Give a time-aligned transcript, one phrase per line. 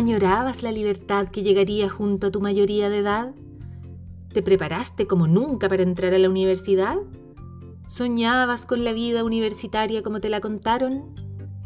[0.00, 3.34] ¿Añorabas la libertad que llegaría junto a tu mayoría de edad?
[4.32, 6.96] ¿Te preparaste como nunca para entrar a la universidad?
[7.86, 11.14] ¿Soñabas con la vida universitaria como te la contaron?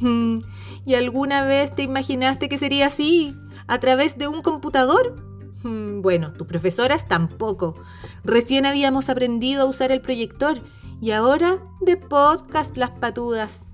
[0.01, 0.41] Hmm,
[0.84, 3.37] ¿Y alguna vez te imaginaste que sería así?
[3.69, 5.14] ¿A través de un computador?
[5.62, 7.77] Hmm, bueno, tus profesoras tampoco.
[8.25, 10.61] Recién habíamos aprendido a usar el proyector
[11.01, 13.73] y ahora de podcast las patudas.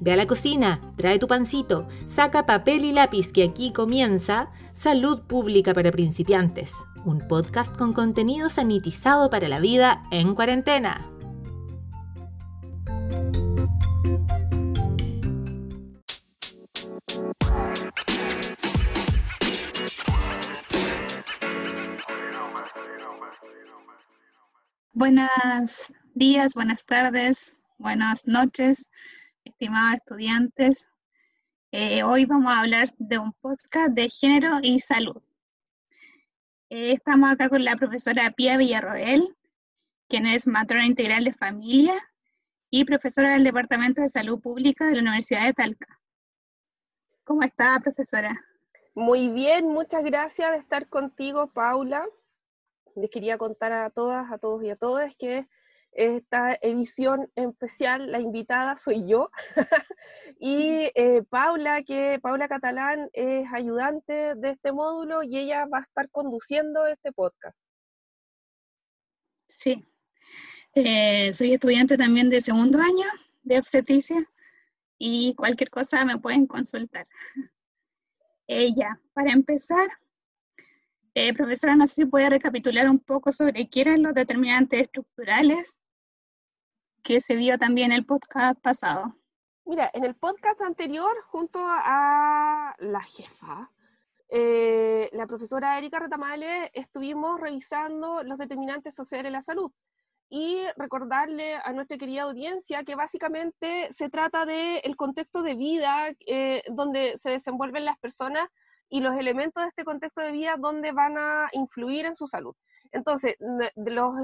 [0.00, 5.22] Ve a la cocina, trae tu pancito, saca papel y lápiz que aquí comienza Salud
[5.22, 6.72] Pública para Principiantes,
[7.04, 11.10] un podcast con contenido sanitizado para la vida en cuarentena.
[24.92, 28.88] Buenos días, buenas tardes, buenas noches
[29.54, 30.88] estimados estudiantes.
[31.70, 35.22] Eh, hoy vamos a hablar de un podcast de género y salud.
[36.70, 39.36] Eh, estamos acá con la profesora Pia Villarroel,
[40.08, 41.94] quien es matrona integral de familia
[42.68, 46.00] y profesora del Departamento de Salud Pública de la Universidad de Talca.
[47.22, 48.34] ¿Cómo está, profesora?
[48.96, 52.04] Muy bien, muchas gracias de estar contigo, Paula.
[52.96, 55.46] Les quería contar a todas, a todos y a todas que
[55.94, 59.30] esta edición especial, la invitada soy yo,
[60.38, 65.82] y eh, Paula, que Paula Catalán es ayudante de este módulo y ella va a
[65.82, 67.58] estar conduciendo este podcast.
[69.48, 69.84] Sí,
[70.74, 73.06] eh, soy estudiante también de segundo año
[73.44, 74.28] de obstetricia
[74.98, 77.06] y cualquier cosa me pueden consultar.
[78.46, 79.88] Ella, para empezar,
[81.14, 85.80] eh, profesora, no sé si puede recapitular un poco sobre qué eran los determinantes estructurales
[87.04, 89.14] que se vio también el podcast pasado.
[89.66, 93.70] Mira, en el podcast anterior, junto a la jefa,
[94.28, 99.70] eh, la profesora Erika Retamales, estuvimos revisando los determinantes sociales de la salud
[100.30, 106.62] y recordarle a nuestra querida audiencia que básicamente se trata del contexto de vida eh,
[106.72, 108.48] donde se desenvuelven las personas
[108.88, 112.54] y los elementos de este contexto de vida donde van a influir en su salud.
[112.92, 113.36] Entonces,
[113.76, 114.14] los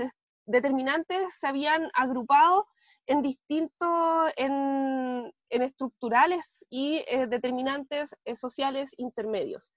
[0.47, 2.67] determinantes se habían agrupado
[3.11, 9.69] en distintos, en, estructurales y eh, determinantes eh, sociales intermedios.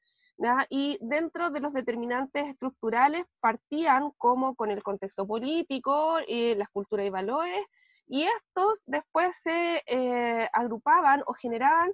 [0.70, 7.08] Y dentro de los determinantes estructurales partían como con el contexto político, y las culturas
[7.08, 7.66] y valores,
[8.08, 11.92] y estos después se eh, agrupaban o generaban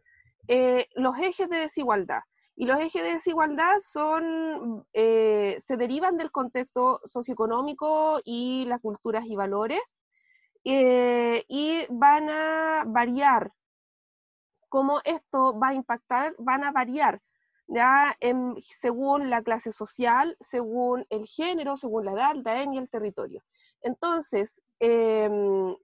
[0.95, 2.21] los ejes de desigualdad.
[2.59, 9.23] Y los ejes de desigualdad son, eh, se derivan del contexto socioeconómico y las culturas
[9.25, 9.79] y valores,
[10.63, 13.51] eh, y van a variar.
[14.69, 17.21] Cómo esto va a impactar, van a variar
[18.61, 23.43] según la clase social, según el género, según la edad, la etnia y el territorio.
[23.81, 25.75] Entonces, em,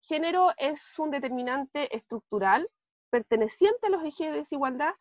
[0.00, 2.68] género es un determinante estructural
[3.10, 4.94] perteneciente a los ejes de desigualdad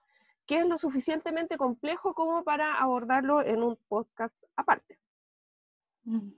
[0.45, 4.97] que es lo suficientemente complejo como para abordarlo en un podcast aparte.
[6.05, 6.31] Mm.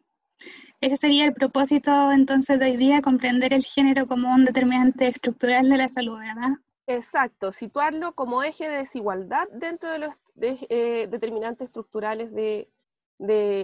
[0.82, 5.70] Ese sería el propósito entonces de hoy día, comprender el género como un determinante estructural
[5.70, 6.58] de la salud, ¿verdad?
[6.88, 12.68] Exacto, situarlo como eje de desigualdad dentro de los eh, determinantes estructurales de,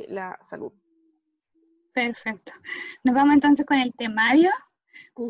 [0.09, 0.71] la salud.
[1.93, 2.53] Perfecto.
[3.03, 4.51] Nos vamos entonces con el temario.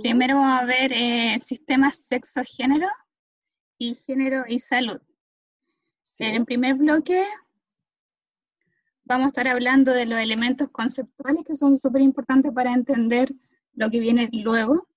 [0.01, 2.89] Primero vamos a ver eh, sistemas sexo-género
[3.77, 4.99] y género y salud.
[6.19, 7.23] En el primer bloque
[9.07, 13.33] vamos a estar hablando de los elementos conceptuales que son súper importantes para entender
[13.73, 14.87] lo que viene luego.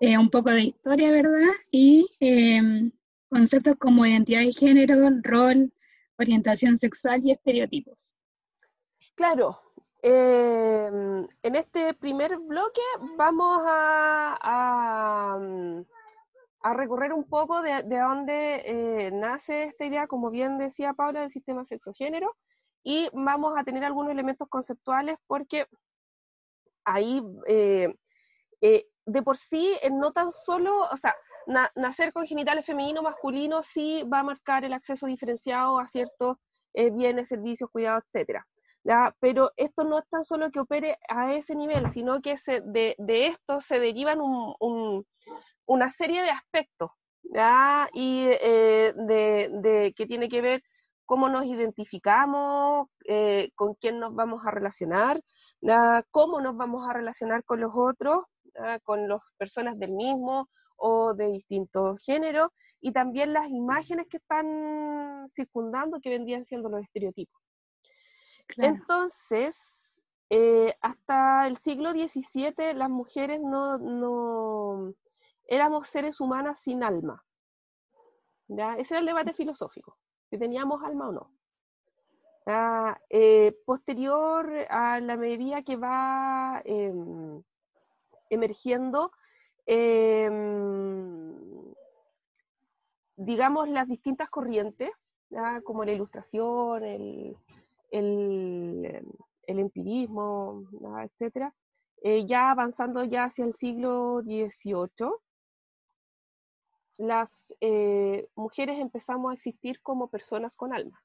[0.00, 1.52] Eh, un poco de historia, ¿verdad?
[1.70, 2.90] Y em,
[3.28, 5.72] conceptos como identidad de género, rol,
[6.18, 8.10] orientación sexual y estereotipos.
[9.14, 9.60] Claro.
[10.02, 12.82] Em, en este primer bloque
[13.16, 15.38] vamos a
[16.64, 21.30] a recorrer un poco de, dónde eh, nace esta idea, como bien decía Paula, del
[21.30, 22.34] sistema sexo-género,
[22.84, 25.66] y vamos a tener algunos elementos conceptuales porque
[26.84, 27.92] ahí eh,
[28.60, 31.14] eh, de por sí no tan solo, o sea,
[31.74, 36.36] nacer con genitales femenino masculino sí va a marcar el acceso diferenciado a ciertos
[36.72, 38.46] bienes, servicios, cuidados, etcétera.
[39.20, 42.96] Pero esto no es tan solo que opere a ese nivel, sino que se, de,
[43.26, 45.06] esto se derivan un,
[45.66, 46.90] una serie de aspectos,
[47.22, 47.88] ¿ya?
[47.94, 50.62] Y eh, de, que tiene que ver
[51.04, 55.22] cómo nos identificamos, eh, con quién nos vamos a relacionar,
[56.10, 58.24] cómo nos vamos a relacionar con los otros,
[58.84, 65.30] con las personas del mismo o de distintos géneros, y también las imágenes que están
[65.34, 67.40] circundando que vendrían siendo los estereotipos.
[68.58, 74.92] Entonces, eh, hasta el siglo XVII las mujeres no, no,
[75.46, 77.24] éramos seres humanas sin alma.
[78.48, 78.74] ¿ya?
[78.76, 79.96] Ese era el debate filosófico,
[80.34, 81.30] si teníamos alma o no.
[83.08, 87.40] Eh, posterior a la medida que va em,
[88.30, 89.12] emergiendo,
[89.64, 91.36] em,
[93.16, 94.90] digamos, las distintas corrientes,
[95.62, 97.36] como la ilustración, el,
[99.46, 100.64] empirismo,
[101.04, 101.52] etc.,
[102.02, 105.12] eh, ya avanzando ya hacia el siglo XVIII,
[106.96, 111.00] las eh, mujeres empezamos a existir como personas con almas.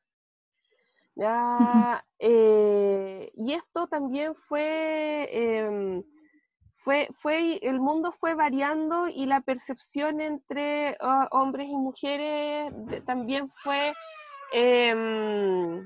[2.20, 6.04] Eh, y esto también fue, em,
[6.78, 12.72] fue, fue, el mundo fue variando y la percepción entre ah, hombres y mujeres
[13.06, 13.94] también fue,
[14.54, 15.86] em,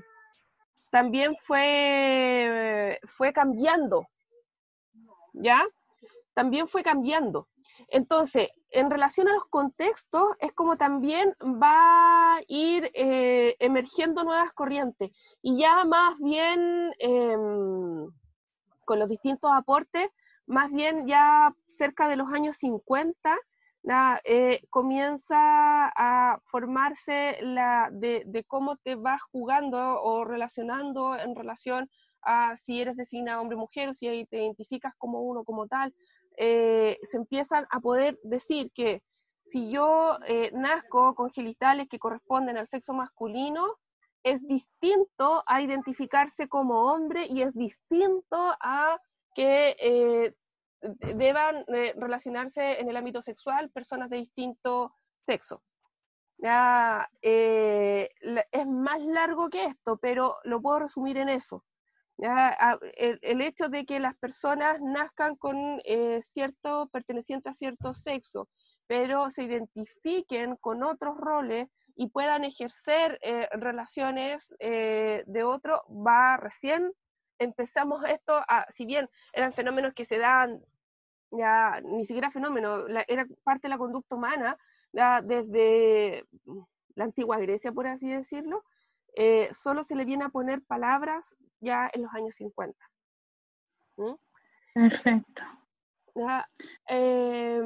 [0.90, 4.06] también fue, fue cambiando,
[5.32, 5.64] ¿ya?
[6.34, 7.48] También fue cambiando.
[7.88, 14.52] Entonces, en relación a los contextos, es como también va a ir eh, emergiendo nuevas
[14.52, 15.10] corrientes.
[15.42, 18.10] Y ya más bien, em,
[18.84, 20.08] con los distintos aportes,
[20.46, 23.38] más bien ya cerca de los años 50,
[24.24, 31.88] eh, comienza a formarse la de, cómo te vas jugando o relacionando en relación
[32.22, 35.94] a si eres designado hombre o mujer o si te identificas como uno como tal.
[36.36, 39.02] Eh, se empiezan a poder decir que
[39.40, 43.78] si yo eh, nazco con genitales que corresponden al sexo masculino,
[44.22, 48.98] es distinto a identificarse como hombre y es distinto a
[49.34, 50.34] que eh,
[51.14, 51.64] deban
[51.96, 55.62] relacionarse en el ámbito sexual personas de distinto sexo.
[56.40, 61.64] es más largo que esto, pero lo puedo resumir en eso.
[62.18, 68.48] El, hecho de que las personas nazcan con eh, cierto perteneciente a cierto sexo,
[68.86, 76.36] pero se identifiquen con otros roles y puedan ejercer eh, relaciones eh, de otro, va
[76.36, 76.92] recién
[77.38, 80.60] empezamos esto, a, si bien eran fenómenos que se dan,
[81.30, 84.56] ya ni siquiera fenómenos, era parte de la conducta humana,
[85.24, 86.24] desde
[86.94, 88.64] la antigua Grecia, por así decirlo,
[89.16, 92.76] eh, solo se le viene a poner palabras ya en los años 50.
[94.74, 95.42] Perfecto.
[96.86, 97.64] Em,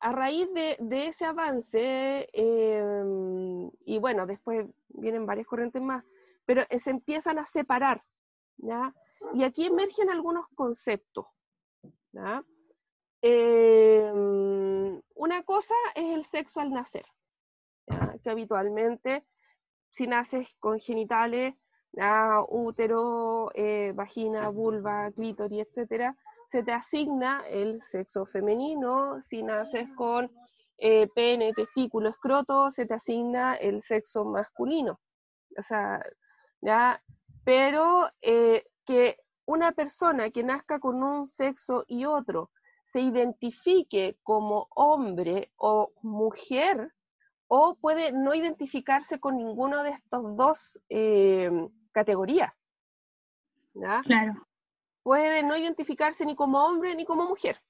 [0.00, 6.04] a raíz de, ese avance, em, y bueno, después vienen varias corrientes más,
[6.44, 8.02] pero se empiezan a separar,
[9.34, 11.26] Y aquí emergen algunos conceptos,
[13.22, 17.06] em, una cosa es el sexo al nacer,
[18.22, 19.24] que habitualmente,
[19.90, 21.54] si naces con genitales,
[22.48, 29.20] útero, eh, vagina, vulva, clítoris, etcétera, se te asigna el sexo femenino.
[29.20, 30.30] Si naces con
[30.78, 35.00] eh, pene, testículo, escroto, se te asigna el sexo masculino.
[35.58, 36.02] O sea,
[36.60, 37.02] ¿ya?
[37.44, 42.50] Pero eh, que una persona que nazca con un sexo y otro
[42.92, 46.92] se identifique como hombre o mujer,
[47.54, 51.50] o puede no identificarse con ninguno de estos dos eh,
[51.92, 52.50] categorías.
[53.74, 54.48] Claro.
[55.02, 57.62] Puede no identificarse ni como hombre ni como mujer.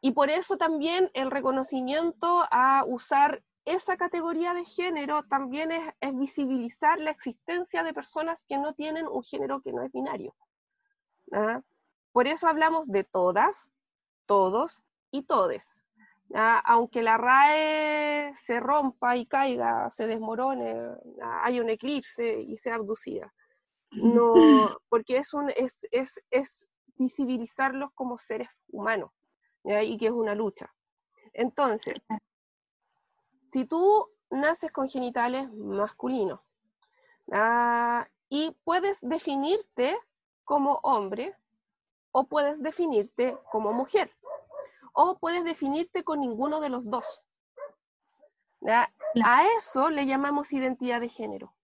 [0.00, 6.18] Y por eso también el reconocimiento a usar esa categoría de género también es, es,
[6.18, 10.34] visibilizar la existencia de personas que no tienen un género que no es binario.
[12.12, 13.70] Por eso hablamos de todas,
[14.24, 15.83] todos y todes.
[16.32, 20.74] Aunque la RAE se rompa y caiga, se desmorone,
[21.22, 23.32] hay un eclipse y sea abducida.
[23.92, 24.32] No,
[24.88, 26.66] porque es, un, es, es, es
[26.96, 29.10] visibilizarlos como seres humanos
[29.64, 30.72] y que es una lucha.
[31.32, 31.96] Entonces,
[33.48, 36.40] si tú naces con genitales masculinos
[38.28, 39.96] y puedes definirte
[40.44, 41.34] como hombre
[42.12, 44.10] o puedes definirte como mujer
[44.94, 47.04] o puedes definirte con ninguno de los dos.
[48.66, 51.54] A eso le llamamos identidad de género.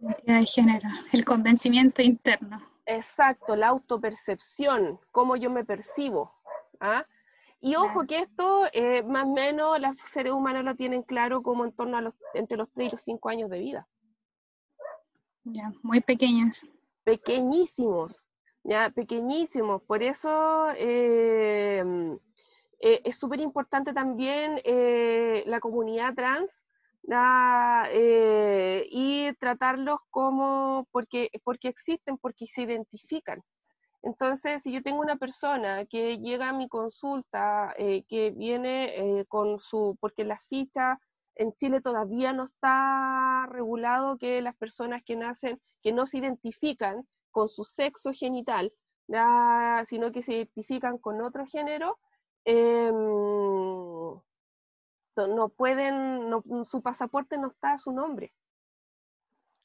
[0.00, 2.60] Identidad de género, el convencimiento interno.
[2.84, 6.34] Exacto, la autopercepción, cómo yo me percibo.
[6.80, 7.06] ¿ah?
[7.60, 11.64] Y ojo que esto, eh, más o menos, los seres humanos lo tienen claro como
[11.64, 13.88] en torno a los, entre los 3 y los 5 años de vida.
[15.44, 16.66] Ya, muy pequeños.
[17.04, 18.22] Pequeñísimos.
[18.64, 19.82] ya pequeñísimos.
[19.82, 22.18] Por eso em,
[22.80, 26.64] eh, es súper importante también eh, la comunidad trans
[27.92, 33.42] eh, y tratarlos como porque, porque existen, porque se identifican.
[34.02, 39.98] Entonces, si yo tengo una persona que llega a mi consulta, que viene con su,
[40.00, 40.98] porque la ficha
[41.34, 47.06] en Chile todavía no está regulado que las personas que nacen, que no se identifican
[47.30, 48.72] con su sexo genital,
[49.84, 51.98] sino que se identifican con otro género,
[52.44, 52.94] em,
[55.16, 56.30] no pueden,
[56.64, 58.32] su pasaporte no está a su nombre.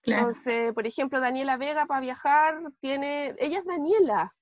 [0.03, 4.35] Entonces, por ejemplo, Daniela Vega para viajar tiene, ella es Daniela,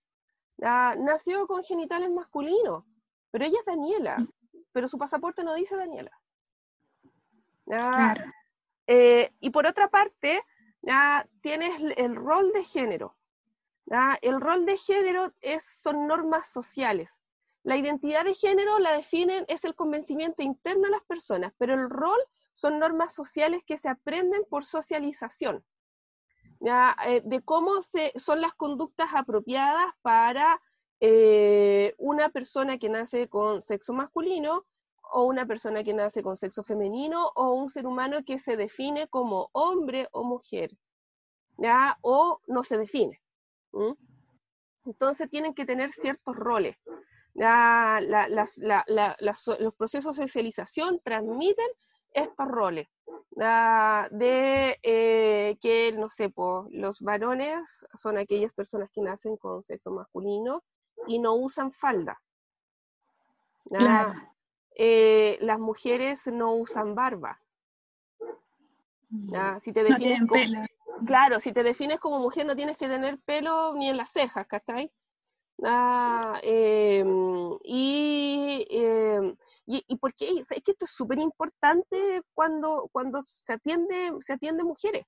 [0.58, 2.84] nació con genitales masculinos,
[3.32, 4.28] pero ella es Daniela, mm.
[4.74, 6.12] pero su pasaporte no dice Daniela.
[8.88, 10.44] Eh, y por otra parte,
[11.42, 13.16] tienes el rol de género.
[14.22, 17.23] El rol de género es, son normas sociales.
[17.64, 21.90] La identidad de género la definen, es el convencimiento interno de las personas, pero el
[21.90, 22.20] rol
[22.54, 25.64] son normas sociales que se aprenden por socialización,
[26.62, 30.62] eh, de cómo se, son las conductas apropiadas para
[31.00, 34.66] eh, una persona que nace con sexo masculino
[35.12, 39.08] o una persona que nace con sexo femenino o un ser humano que se define
[39.08, 40.72] como hombre o mujer,
[42.02, 43.22] o no se define.
[44.86, 46.78] Entonces tienen que tener ciertos roles.
[47.36, 47.50] Los
[49.78, 51.68] procesos de socialización transmiten
[52.12, 52.88] estos roles.
[53.32, 56.32] de eh, que, no sé,
[56.70, 60.64] los varones son aquellas personas que nacen con sexo masculino
[61.08, 62.22] y no usan falda.
[64.76, 67.40] Eh, las mujeres no usan barba.
[69.10, 69.60] Mm.
[69.60, 70.42] Si te defines como,
[71.06, 74.48] Claro, si te defines como mujer no tienes que tener pelo ni en las cejas,
[74.48, 74.92] ¿cachai?
[75.64, 83.22] Ah, em, y, eh, y, y, porque es que esto es súper importante cuando, cuando
[83.26, 85.06] se atiende, se atiende mujeres.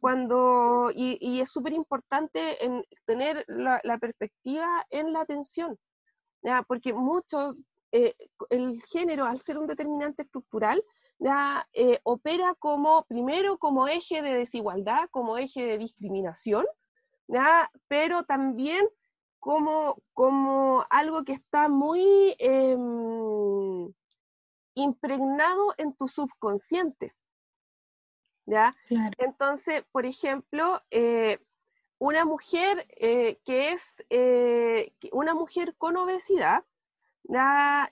[0.00, 5.78] cuando, y, y es súper importante en tener la, la, perspectiva en la atención,
[6.42, 6.62] ¿ya?
[6.68, 7.56] porque muchos
[7.92, 8.14] eh,
[8.50, 10.82] el género, al ser un determinante estructural,
[11.18, 16.66] ya, eh, opera como, primero, como eje de desigualdad, como eje de discriminación,
[17.28, 18.86] ya, pero también
[19.38, 23.92] como, como algo que está muy em,
[24.74, 27.14] impregnado en tu subconsciente.
[28.46, 28.70] ¿ya?
[29.18, 31.38] Entonces, por ejemplo, eh,
[31.98, 34.04] una mujer que es
[35.12, 36.64] una mujer con obesidad,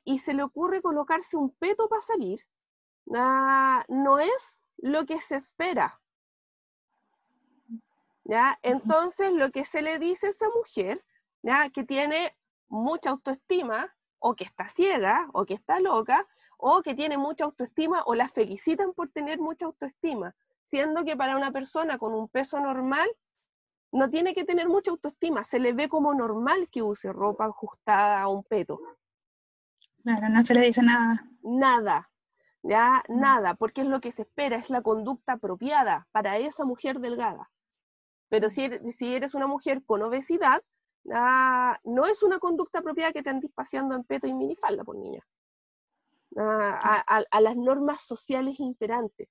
[0.04, 2.40] y se le ocurre colocarse un peto para salir,
[3.06, 6.00] no es lo que se espera.
[8.24, 8.58] ¿ya?
[8.62, 11.04] Entonces, lo que se le dice a esa mujer,
[11.42, 11.70] ¿ya?
[11.70, 12.36] que tiene
[12.68, 16.26] mucha autoestima, o que está ciega, o que está loca,
[16.58, 20.34] o que tiene mucha autoestima, o la felicitan por tener mucha autoestima,
[20.66, 23.08] siendo que para una persona con un peso normal,
[23.92, 28.20] no tiene que tener mucha autoestima, se le ve como normal que use ropa ajustada
[28.20, 28.80] a un peto.
[30.02, 31.24] Claro, no se le dice nada.
[31.42, 32.10] Nada,
[32.62, 33.20] ya mm.
[33.20, 37.50] nada, porque es lo que se espera, es la conducta apropiada para esa mujer delgada.
[38.28, 40.62] Pero si eres, si eres una mujer con obesidad,
[41.08, 45.22] no es una conducta apropiada que te andes paseando en peto y minifalda, por niña.
[46.36, 49.28] a, las normas sociales imperantes.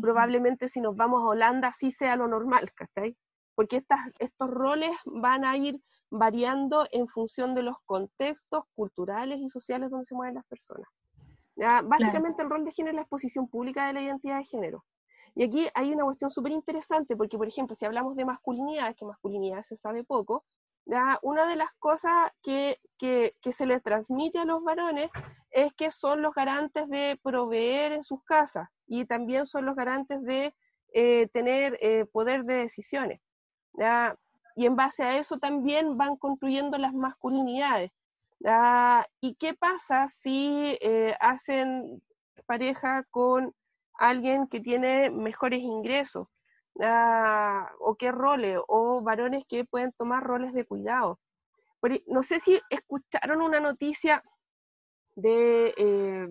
[0.00, 3.16] Probablemente si nos vamos a Holanda sí sea lo normal, ¿cachai?
[3.54, 5.80] Porque estas, estos roles van a ir
[6.10, 10.88] variando en función de los contextos culturales y sociales donde se mueven las personas.
[11.84, 14.84] Básicamente el rol de género es la exposición pública de la identidad de género.
[15.34, 19.04] Y aquí hay una cuestión súper interesante, porque por ejemplo, si hablamos de masculinidad, que
[19.04, 20.44] masculinidad se sabe poco,
[21.22, 25.10] una de las cosas que, que, se les transmite a los varones
[25.50, 30.22] es que son los garantes de proveer en sus casas y también son los garantes
[30.22, 30.54] de
[30.92, 33.20] eh, tener eh, poder de decisiones.
[34.56, 37.92] y en base a eso también van construyendo las masculinidades.
[39.20, 42.02] ¿Y qué pasa si eh, hacen
[42.46, 43.54] pareja con
[44.00, 46.26] alguien que tiene mejores ingresos?
[47.78, 48.58] ¿O qué roles?
[48.66, 51.20] ¿O varones que pueden tomar roles de cuidado?
[52.06, 54.22] No sé si escucharon una noticia
[55.14, 56.28] de eh,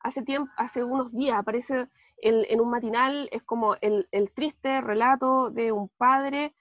[0.00, 1.88] hace tiempo, hace unos días, aparece
[2.18, 6.54] en, un matinal, es como el, el triste relato de un padre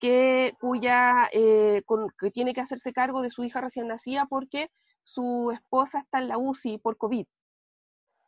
[0.00, 1.82] que, cuya, eh,
[2.18, 4.70] que tiene que hacerse cargo de su hija recién nacida porque
[5.02, 7.26] su esposa está en la UCI por COVID.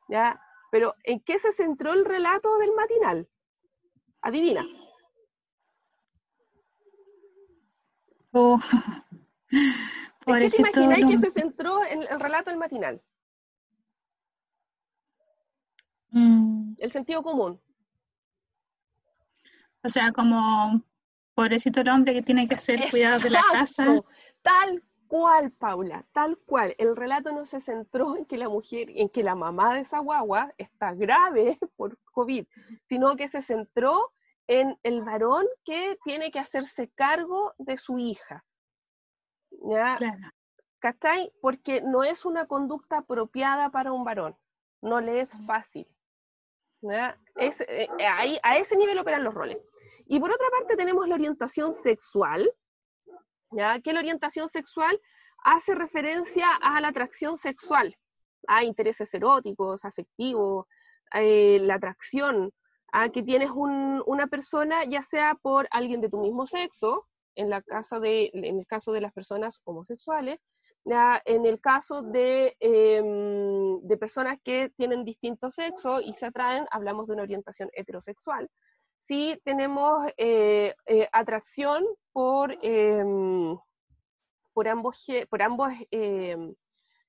[0.09, 0.41] ¿ya?
[0.71, 3.29] Pero ¿en qué se centró el relato del matinal?
[4.21, 4.65] Adivina.
[8.33, 8.61] Oh.
[10.27, 13.01] ¿Qué te imagináis que se centró en el relato del matinal?
[16.11, 16.75] Mm.
[16.79, 17.61] El sentido común.
[19.83, 20.83] O sea, como
[21.35, 24.01] pobrecito el hombre que tiene que hacer cuidado de la casa.
[24.43, 26.75] Tal cual, Paula, tal cual.
[26.79, 29.99] El relato no se centró en que la mujer, en que la mamá de esa
[29.99, 32.47] guagua está grave por COVID,
[32.89, 34.13] sino que se centró
[34.47, 38.45] en el varón que tiene que hacerse cargo de su hija.
[39.51, 39.99] ¿Ya?
[40.79, 41.33] ¿Cachai?
[41.41, 44.37] Porque no es una conducta apropiada para un varón,
[44.83, 45.89] no le es fácil.
[47.37, 49.59] Es, eh, ahí, a ese nivel operan los roles.
[50.07, 52.49] Y por otra parte tenemos la orientación sexual,
[53.51, 53.81] ¿ya?
[53.81, 55.01] que la orientación sexual
[55.45, 57.97] hace referencia a la atracción sexual,
[58.49, 60.67] a intereses eróticos, afectivos,
[61.15, 62.53] eh, la atracción,
[62.93, 67.63] a que tienes una persona, ya sea por alguien de tu mismo sexo, en, la
[67.63, 70.41] casa de, en el caso de las personas homosexuales,
[70.85, 77.07] en el caso de, em, de, personas que tienen distinto sexo y se atraen, hablamos
[77.07, 78.49] de una orientación heterosexual.
[78.99, 81.85] Si tenemos eh, eh, atracción
[82.17, 83.59] por, em,
[84.55, 86.55] por ambos, por ambos em,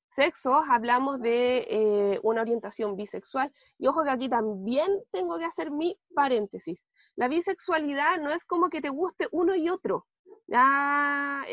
[0.10, 3.50] sexos, hablamos de eh, una orientación bisexual.
[3.80, 6.86] Y ojo que aquí también tengo que hacer mi paréntesis.
[7.16, 10.06] La bisexualidad no es como que te guste uno y otro.
[10.52, 11.46] Ah,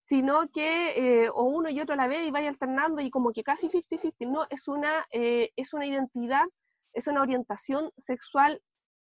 [0.00, 3.44] sino que eh, o uno y otro la vez y vaya alternando y como que
[3.44, 6.44] casi 50-50, no, es una, eh, es una identidad,
[6.92, 8.60] es una orientación sexual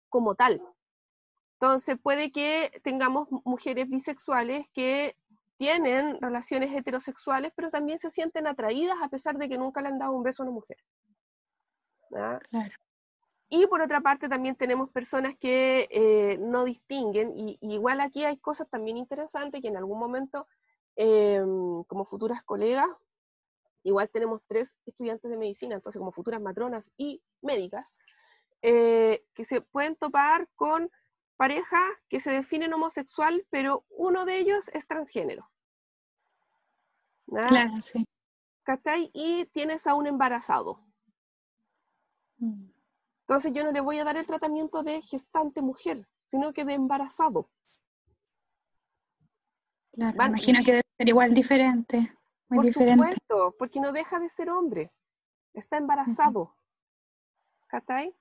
[0.09, 0.63] como tal.
[1.63, 5.17] Entonces puede que tengamos mujeres bisexuales que
[5.57, 9.99] tienen relaciones heterosexuales, pero también se sienten atraídas a pesar de que nunca le han
[10.01, 10.77] dado un beso a una mujer.
[13.49, 18.25] Y por otra parte también tenemos personas que eh, no distinguen, y, y, igual aquí
[18.25, 20.49] hay cosas también interesantes que en algún momento
[20.97, 22.89] Em, como futuras colegas,
[23.83, 27.97] igual tenemos tres estudiantes de medicina, entonces como futuras matronas y médicas,
[28.61, 30.91] eh, que se pueden topar con
[31.37, 35.51] pareja que se definen homosexual, pero uno de ellos es transgénero.
[37.27, 38.07] Claro, sí.
[38.63, 39.11] ¿Cachai?
[39.13, 40.85] Y tienes a un embarazado.
[43.23, 46.75] Entonces yo no le voy a dar el tratamiento de gestante mujer, sino que de
[46.75, 47.51] embarazado.
[49.93, 51.99] Claro, imagino que debe ser igual diferente.
[52.49, 52.95] Muy por diferente.
[52.95, 54.93] supuesto, porque no deja de ser hombre.
[55.55, 56.55] Está embarazado.
[57.67, 58.15] ¿Catay?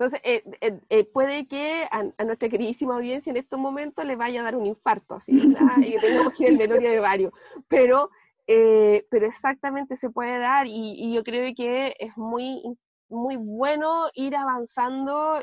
[0.00, 4.40] Entonces, eh, eh, eh, puede que a, nuestra queridísima audiencia en estos momentos le vaya
[4.40, 5.32] a dar un infarto, así,
[5.94, 7.32] y tengamos que ir al velorio de varios.
[7.68, 8.10] Pero,
[8.46, 12.62] pero exactamente se puede dar y, yo creo que es muy,
[13.10, 15.38] muy bueno ir avanzando,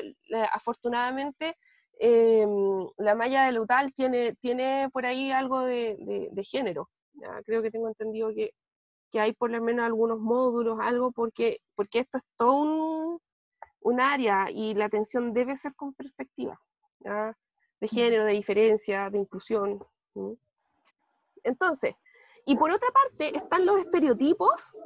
[0.52, 1.56] afortunadamente,
[2.00, 6.88] Em, la malla de Lutal tiene, tiene por ahí algo de, género.
[7.44, 8.52] Creo que tengo entendido que,
[9.18, 13.20] hay por lo menos algunos módulos, algo, porque, porque esto es todo un,
[13.80, 16.60] un área y la atención debe ser con perspectiva
[17.80, 19.84] de género, de diferencia, de inclusión.
[21.44, 21.94] Entonces,
[22.44, 24.76] y por otra parte están los estereotipos,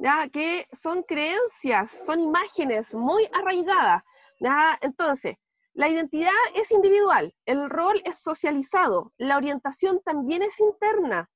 [0.00, 0.28] ¿ya?
[0.28, 4.02] que son creencias, son imágenes muy arraigadas.
[4.40, 4.78] ¿ya?
[4.82, 5.36] Entonces,
[5.74, 11.30] la identidad es individual, el rol es socializado, la orientación también es interna.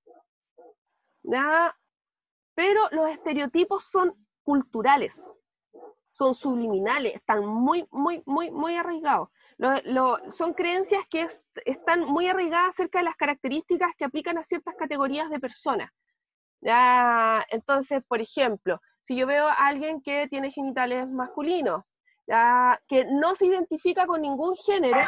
[2.55, 5.21] Pero los estereotipos son culturales,
[6.17, 9.29] son subliminales, están muy, muy, muy, muy arraigados.
[10.31, 11.27] son creencias que
[11.67, 15.91] están muy arraigadas acerca de las características que aplican a ciertas categorías de personas.
[17.51, 21.83] Entonces, por ejemplo, si yo veo a alguien que tiene genitales masculinos,
[22.89, 25.05] que no se identifica con ningún género,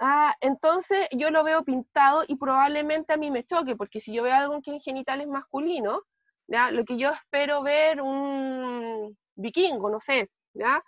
[0.00, 4.22] ah, entonces yo lo veo pintado y probablemente a mí me choque, porque si yo
[4.22, 6.02] veo algo que en genitales masculino,
[6.46, 6.70] ¿ya?
[6.70, 10.82] lo que yo espero ver un vikingo, no sé, ¿ya?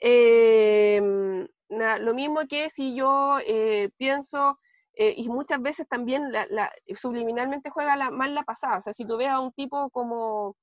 [0.00, 4.58] Em, lo mismo que si yo eh, pienso,
[4.94, 9.04] eh, y muchas veces también la, subliminalmente juega la, mal la pasada, o sea, si
[9.06, 10.56] tú ves a un tipo como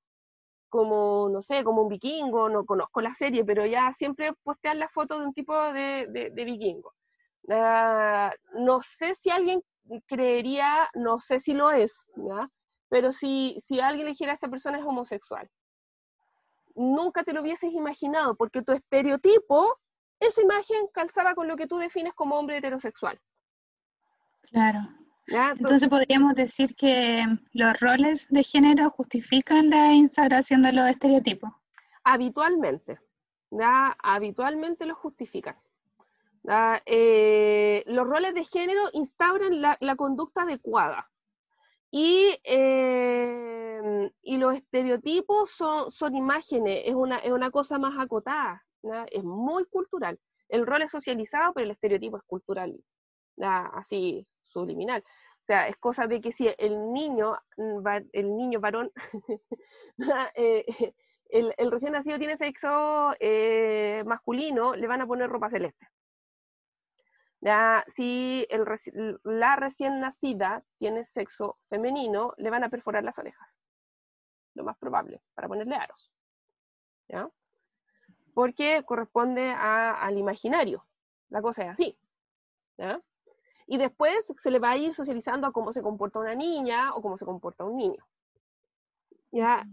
[0.70, 4.90] como, no sé, como un vikingo, no conozco la serie, pero ya siempre postean la
[4.90, 6.94] foto de un tipo de, de, vikingo.
[7.50, 9.62] Ah, no sé si alguien
[10.06, 11.96] creería, no sé si lo es,
[12.90, 15.50] pero si, si alguien dijera a esa persona es homosexual.
[16.78, 19.80] Nunca te lo hubieses imaginado, porque tu estereotipo,
[20.20, 23.20] esa imagen calzaba con lo que tú defines como hombre heterosexual.
[24.44, 24.88] Claro.
[25.28, 31.52] Entonces, podríamos decir que los roles de género justifican la instauración de los estereotipos.
[32.06, 33.00] Habitualmente,
[33.52, 33.98] ¿ya?
[34.02, 35.58] habitualmente los justifican.
[36.86, 41.10] Eh, los roles de género instauran la, conducta adecuada.
[41.92, 48.64] Y, eh, y, los estereotipos son, son imágenes, es una, es una cosa más acotada,
[49.12, 50.20] es muy cultural.
[50.50, 52.78] El rol es socializado, pero el estereotipo es cultural,
[53.38, 55.02] así subliminal.
[55.42, 58.92] O sea, es cosa de que si el niño, mm, el niño varón,
[60.36, 60.66] eh,
[61.30, 63.14] el, el, recién nacido tiene sexo
[64.06, 65.88] masculino, le van a poner ropa celeste.
[67.40, 68.66] Ya, si el,
[69.24, 73.60] la recién nacida tiene sexo femenino, le van a perforar las orejas.
[74.56, 76.12] Lo más probable, para ponerle aros.
[77.08, 77.30] ¿Ya?
[78.34, 80.86] Porque corresponde al imaginario.
[81.30, 81.98] La cosa es así.
[82.78, 83.02] ¿ya?
[83.68, 87.02] Y después se le va a ir socializando a cómo se comporta una niña o
[87.02, 88.04] cómo se comporta un niño.
[89.32, 89.64] ¿Ya?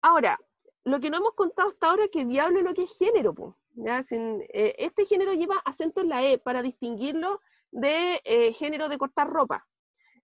[0.00, 0.38] Ahora,
[0.84, 3.34] lo que no hemos contado hasta ahora es que diablo es lo que es género.
[3.78, 9.28] Eh, este género lleva acento en la E para distinguirlo de eh, género de cortar
[9.28, 9.66] ropa.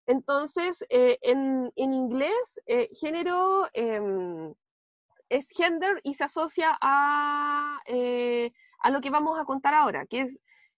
[0.06, 2.60] Entonces, eh, en, inglés,
[2.98, 4.52] género em,
[5.28, 7.78] es gender y se asocia a,
[8.90, 10.28] lo que vamos a contar ahora, que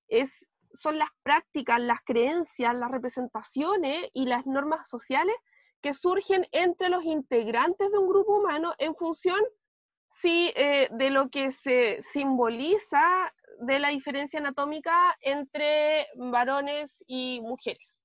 [0.09, 5.37] es, son las prácticas, las creencias, las representaciones y las normas sociales
[5.81, 9.41] que surgen entre los integrantes de un grupo humano en función
[10.21, 17.97] sí eh, de lo que se simboliza de la diferencia anatómica entre varones y mujeres.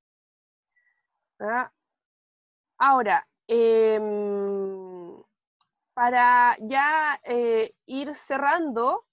[2.77, 5.23] Ahora, em,
[5.93, 9.05] para ya eh, ir cerrando,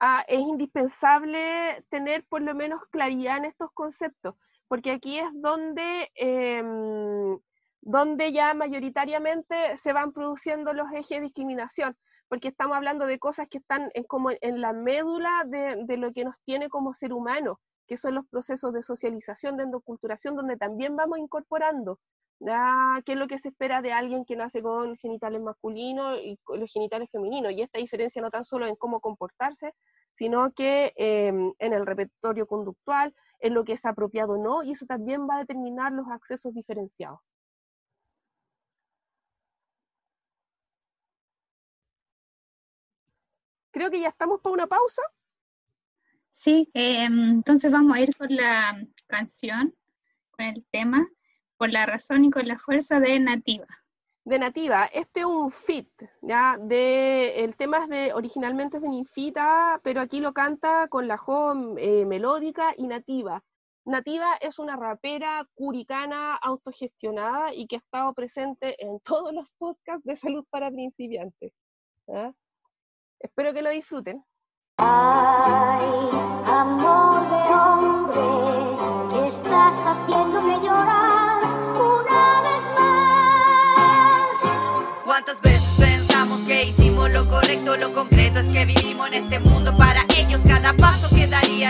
[0.00, 4.34] ah, es indispensable tener por lo menos claridad en estos conceptos,
[4.68, 7.38] porque aquí es donde, em,
[7.82, 11.96] donde ya mayoritariamente se van produciendo los ejes de discriminación
[12.32, 16.24] porque estamos hablando de cosas que están en, como en la médula de, lo que
[16.24, 20.96] nos tiene como ser humano, que son los procesos de socialización, de endoculturación, donde también
[20.96, 21.98] vamos incorporando
[23.04, 26.58] qué es lo que se espera de alguien que nace con genitales masculinos y con
[26.58, 27.52] los genitales femeninos.
[27.52, 29.74] Y esta diferencia no tan solo en cómo comportarse,
[30.12, 34.70] sino que em, en el repertorio conductual, en lo que es apropiado o no, y
[34.72, 37.20] eso también va a determinar los accesos diferenciados.
[43.72, 45.02] Creo que ya estamos para una pausa.
[46.30, 49.74] Sí, em, entonces vamos a ir con la canción,
[50.30, 51.06] con el tema,
[51.56, 53.66] por la razón y con la fuerza de Nativa.
[54.24, 56.56] De Nativa, este es un fit, ¿ya?
[56.60, 61.16] De, el tema es de, originalmente es de Ninfita, pero aquí lo canta con la
[61.16, 63.42] jo eh, melódica y Nativa.
[63.84, 70.04] Nativa es una rapera curicana autogestionada y que ha estado presente en todos los podcasts
[70.04, 71.52] de salud para principiantes.
[73.22, 74.24] Espero que lo disfruten.
[74.78, 75.86] Ay,
[76.44, 78.20] amor de hombre,
[79.10, 81.44] que estás haciéndome llorar
[81.76, 84.36] una vez más.
[85.04, 87.76] ¿Cuántas veces pensamos que hicimos lo correcto?
[87.76, 90.40] Lo concreto es que vivimos en este mundo para ellos.
[90.44, 91.11] Cada paso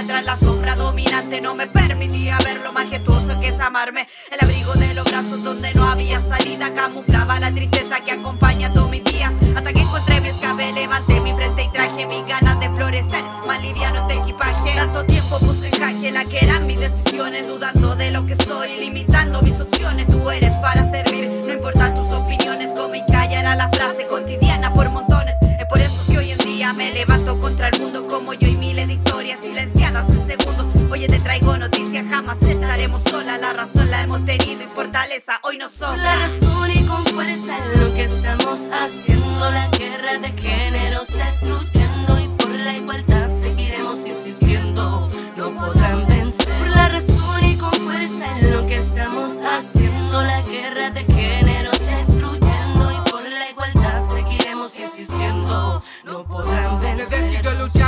[0.07, 4.09] tras la sombra dominante no me permitía ver lo majestuoso que es amarme.
[4.31, 8.89] El abrigo de los brazos donde no había salida camuflaba la tristeza que acompaña todo
[8.89, 9.33] mi día.
[9.57, 13.23] Hasta que encontré mi escape, levanté mi frente y traje mis ganas de florecer.
[13.47, 14.75] Más liviano este equipaje.
[14.75, 19.41] Tanto tiempo puse en la que eran mis decisiones, dudando de lo que soy, limitando
[19.43, 20.07] mis opciones.
[20.07, 22.71] Tú eres para servir, no importan tus opiniones.
[22.77, 25.35] Como y calla era la frase cotidiana por montones.
[25.59, 28.57] Es por eso que hoy en día me levanto contra el mundo como yo y
[28.57, 30.67] miles de historias silenciadas en segundos.
[30.91, 33.41] Oye, te traigo noticias, jamás estaremos solas.
[33.41, 35.99] La razón la hemos tenido y fortaleza hoy no somos.
[35.99, 42.29] La razón y con fuerza lo que estamos haciendo, la guerra de géneros destruyendo y
[42.29, 45.07] por la igualdad seguiremos insistiendo.
[45.37, 46.59] No podrán vencer.
[46.59, 52.93] Por la razón y con fuerza lo que estamos haciendo, la guerra de géneros destruyendo
[52.93, 55.83] y por la igualdad seguiremos insistiendo.
[56.07, 57.82] No podrán vencer.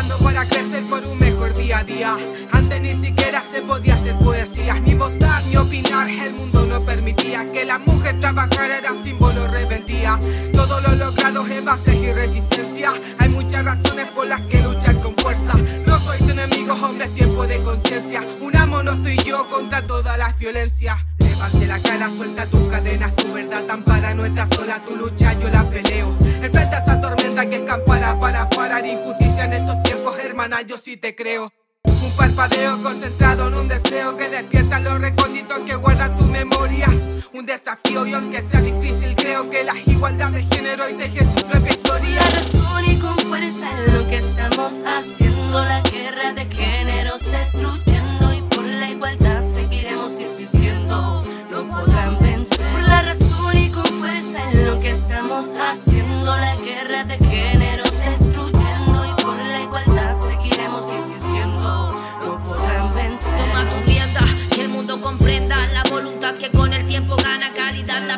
[2.52, 6.08] Antes ni siquiera se podía hacer poesía, ni votar ni opinar.
[6.08, 10.16] El mundo no permitía que la mujer trabajara, era símbolo de rebeldía.
[10.52, 12.92] Todo lo logrado en bases y resistencia.
[13.18, 15.58] Hay muchas razones por las que luchar con fuerza.
[15.84, 18.20] No soy tu enemigo, hombre, es tiempo de conciencia.
[18.40, 21.04] Unámonos tú y yo contra toda la violencia.
[21.18, 25.32] Levante la cara, suelta tus cadenas, tu verdad tan para no estás sola, tu lucha
[25.40, 26.14] yo la peleo.
[26.40, 31.16] Enfrenta esa tormenta que escampará para parar injusticia en estos tiempos, hermana, yo sí te
[31.16, 31.52] creo.
[31.84, 36.86] Un parpadeo concentrado en un deseo que despierta los recónditos que guarda tu memoria.
[37.32, 41.46] Un desafío y aunque sea difícil, creo que la igualdad de género y teje su
[41.46, 42.20] propia historia.
[42.20, 45.64] Razón y con fuerza lo que estamos haciendo,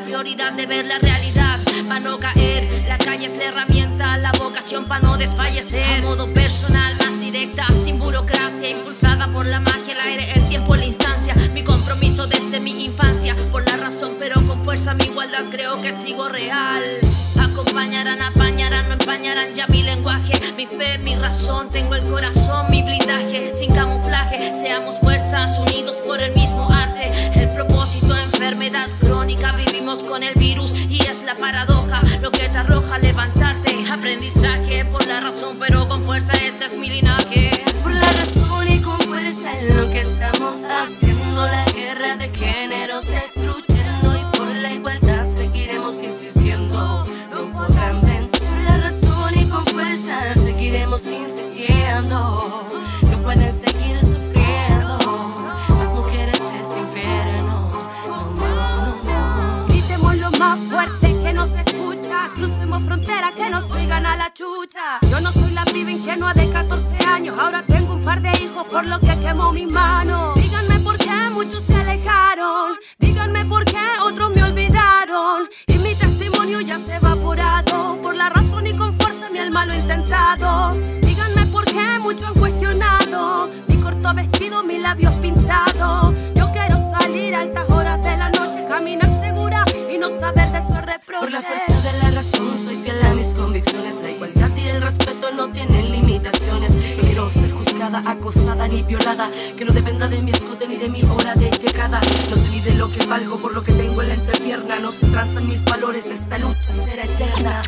[0.06, 2.84] prioridad de ver la realidad para no caer.
[2.86, 6.04] La calle es la herramienta, la vocación para no desfallecer.
[6.04, 10.76] A modo personal, más directa, sin burocracia, impulsada por la magia, el aire, el tiempo,
[10.76, 11.34] la instancia.
[11.52, 15.90] Mi compromiso desde mi infancia, por la razón, pero con fuerza, mi igualdad creo que
[15.92, 16.84] sigo real.
[17.40, 21.68] Acompañarán, apañarán, no empañarán ya mi lenguaje, mi fe, mi razón.
[21.70, 24.54] Tengo el corazón, mi blindaje, sin camuflaje.
[24.54, 27.10] Seamos fuerzas unidos por el mismo arte.
[27.34, 28.14] El propósito,
[28.46, 33.74] enfermedad crónica, vivimos con el virus y es la paradoja lo que te arroja levantarte.
[33.90, 37.50] Aprendizaje por la razón, pero con fuerza, este es mi linaje.
[37.82, 43.04] Por la razón y con fuerza es lo que estamos haciendo, la guerra de géneros
[43.08, 47.00] destruyendo y por la igualdad seguiremos insistiendo.
[47.52, 52.64] Por la razón y con fuerza seguiremos insistiendo,
[62.76, 62.82] escucha.
[62.82, 64.98] Crucemos frontera que nos sigan a la chucha.
[65.10, 67.38] Yo no soy la piba ingenua de 14 años.
[67.38, 70.34] Ahora tengo un par de hijos por lo que quemó mis manos.
[70.34, 72.76] Díganme por qué muchos se alejaron.
[72.98, 75.48] Díganme por qué otros me olvidaron.
[75.66, 77.98] Y mi testimonio ya se ha evaporado.
[78.00, 80.74] Por la razón y con fuerza mi alma lo intentado.
[81.02, 83.48] Díganme por qué muchos han cuestionado.
[83.68, 86.14] Mi corto vestido, mis labios pintados.
[86.34, 89.35] Yo quiero salir a altas horas de la noche, caminar segura
[89.96, 91.20] y no saber de su reproche.
[91.20, 93.94] Por la fuerza de la razón soy fiel a mis convicciones.
[94.02, 96.72] La igualdad y el respeto no tienen limitaciones.
[96.96, 99.30] No quiero ser juzgada, acosada ni violada.
[99.56, 102.00] Que no dependa de mi escote ni de mi hora de llegada.
[102.30, 104.78] No sé ni de lo que valgo por lo que tengo en la entrepierna.
[104.80, 107.62] No se transan mis valores, esta lucha será eterna.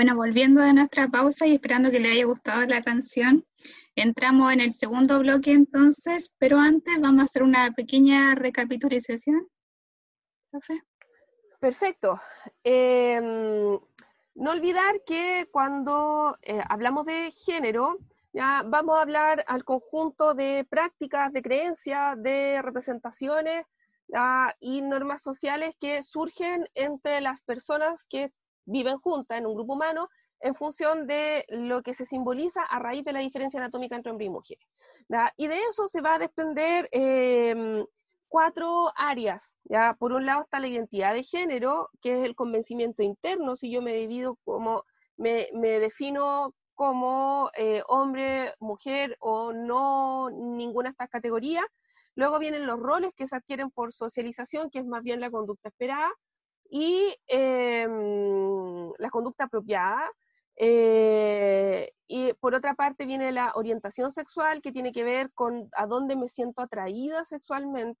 [0.00, 3.44] Bueno, volviendo de nuestra pausa y esperando que le haya gustado la canción,
[3.94, 9.46] entramos en el segundo bloque entonces, pero antes vamos a hacer una pequeña recapitulación.
[10.50, 10.82] Profe.
[11.60, 12.18] Perfecto.
[12.64, 13.78] Em,
[14.36, 17.98] no olvidar que cuando eh, hablamos de género,
[18.32, 23.66] ya vamos a hablar al conjunto de prácticas, de creencias, de representaciones
[24.08, 28.32] ya, y normas sociales que surgen entre las personas que
[28.70, 30.08] viven juntas en un grupo humano
[30.40, 34.26] en función de lo que se simboliza a raíz de la diferencia anatómica entre hombres
[34.28, 34.66] y mujeres.
[35.08, 35.32] ¿ya?
[35.36, 37.84] Y de eso se va a desprender em,
[38.28, 39.56] cuatro áreas.
[39.64, 39.94] ¿ya?
[39.98, 43.82] Por un lado está la identidad de género, que es el convencimiento interno, si yo
[43.82, 44.84] me divido como,
[45.16, 51.64] me, me defino como eh, hombre, mujer o no ninguna de estas categorías.
[52.14, 55.68] Luego vienen los roles que se adquieren por socialización, que es más bien la conducta
[55.68, 56.10] esperada,
[56.70, 60.10] y em, la conducta apropiada.
[60.56, 65.86] eh, y por otra parte viene la orientación sexual, que tiene que ver con a
[65.86, 67.96] dónde me siento atraída sexualmente.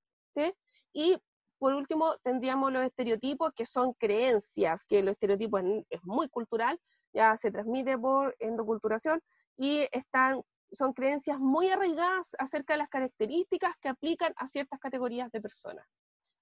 [0.92, 1.18] Y
[1.58, 6.78] por último tendríamos los estereotipos, que son creencias, que los estereotipos es, muy cultural,
[7.12, 9.20] ya se transmite por endoculturación,
[9.56, 15.30] y están, son creencias muy arraigadas acerca de las características que aplican a ciertas categorías
[15.32, 15.86] de personas.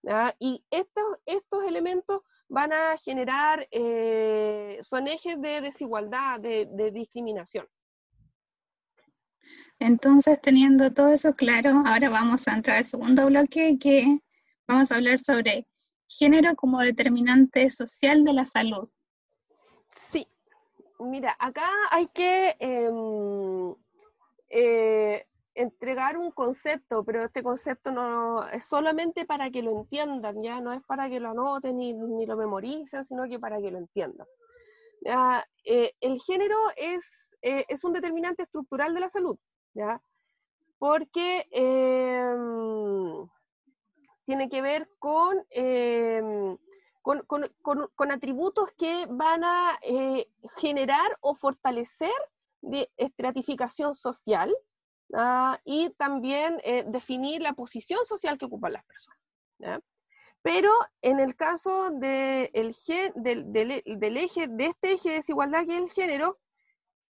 [0.02, 0.34] ¿Ya?
[0.38, 7.66] Y estos, estos elementos van a generar, eh, son ejes de desigualdad, de, de discriminación.
[9.78, 14.18] Entonces, teniendo todo eso claro, ahora vamos a entrar al segundo bloque que
[14.66, 15.68] vamos a hablar sobre
[16.08, 18.88] género como determinante social de la salud.
[19.88, 20.26] Sí,
[20.98, 23.74] mira, acá hay que em,
[24.48, 25.27] eh,
[25.58, 30.72] entregar un concepto, pero este concepto no es solamente para que lo entiendan, ya no
[30.72, 34.26] es para que lo anoten ni, ni lo memoricen, sino que para que lo entiendan.
[35.64, 37.04] Eh, el género es,
[37.42, 39.36] eh, es un determinante estructural de la salud,
[39.74, 40.00] ¿ya?
[40.78, 43.28] porque em,
[44.24, 46.56] tiene que ver con, em,
[47.02, 52.12] con, con- con- con atributos que van a eh, generar o fortalecer
[52.60, 54.54] de estratificación social
[55.14, 59.18] ah, y también eh, definir la posición social que ocupan las personas.
[60.42, 60.70] Pero
[61.02, 62.50] en el caso de
[62.86, 66.38] gen- del, del eje, de este eje de desigualdad que es el género,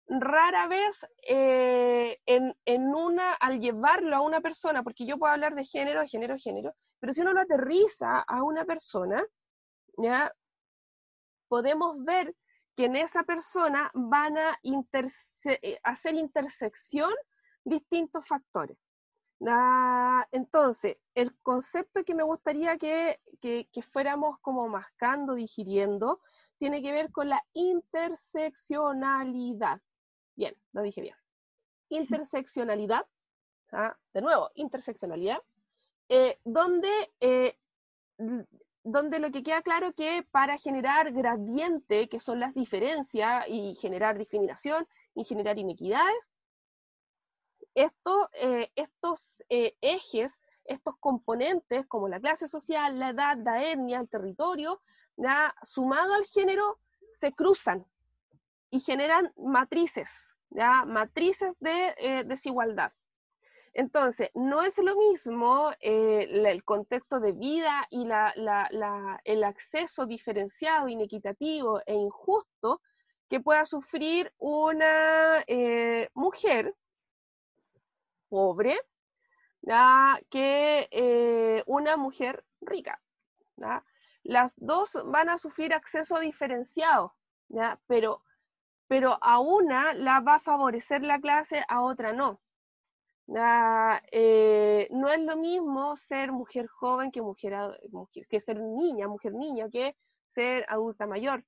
[0.07, 5.55] rara vez eh, en, en una, al llevarlo a una persona, porque yo puedo hablar
[5.55, 9.25] de género, género, género, pero si uno lo aterriza a una persona,
[9.97, 10.33] ¿ya?
[11.49, 12.35] podemos ver
[12.77, 15.27] que en esa persona van a interse-
[15.63, 17.13] eh, hacer intersección
[17.65, 18.79] distintos factores.
[19.47, 26.21] Ah, entonces, el concepto que me gustaría que, que- fuéramos como mascando, digiriendo,
[26.59, 29.81] tiene que ver con la interseccionalidad.
[30.37, 31.17] Bien, lo dije bien.
[31.91, 33.07] Interseccionalidad,
[33.73, 35.39] ah, de nuevo, interseccionalidad,
[36.09, 37.59] eh, donde, eh,
[38.83, 44.19] donde lo que queda claro que para generar gradiente, que son las diferencias, y generar
[44.19, 46.31] discriminación y generar inequidades,
[47.75, 54.09] eh, estos eh, ejes, estos componentes como la clase social, la edad, la etnia, el
[54.09, 54.81] territorio,
[55.63, 56.79] sumado al género,
[57.13, 57.85] se cruzan
[58.71, 60.35] y generan matrices,
[60.87, 62.93] matrices de eh, desigualdad.
[63.73, 68.07] Entonces, no es lo mismo el contexto de vida y
[69.25, 72.81] el acceso diferenciado, inequitativo e injusto
[73.29, 75.45] que pueda sufrir una
[76.15, 76.73] mujer
[78.35, 78.77] pobre
[80.29, 83.01] que eh, una mujer rica.
[84.25, 87.15] Las dos van a sufrir acceso diferenciado.
[87.87, 88.23] Pero,
[88.89, 92.41] pero a una la va a favorecer la clase, a otra no.
[94.11, 97.55] Eh, no es lo mismo ser mujer joven que, mujer,
[98.29, 101.45] que ser niña, mujer niña, que ser adulta mayor.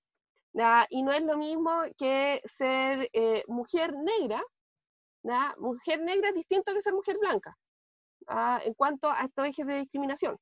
[0.91, 4.41] Y no es lo mismo que ser eh, mujer negra.
[5.27, 5.55] ¿Ya?
[5.59, 7.57] Mujer negra es distinto que ser mujer blanca
[8.65, 10.37] en cuanto a estos ejes de discriminación.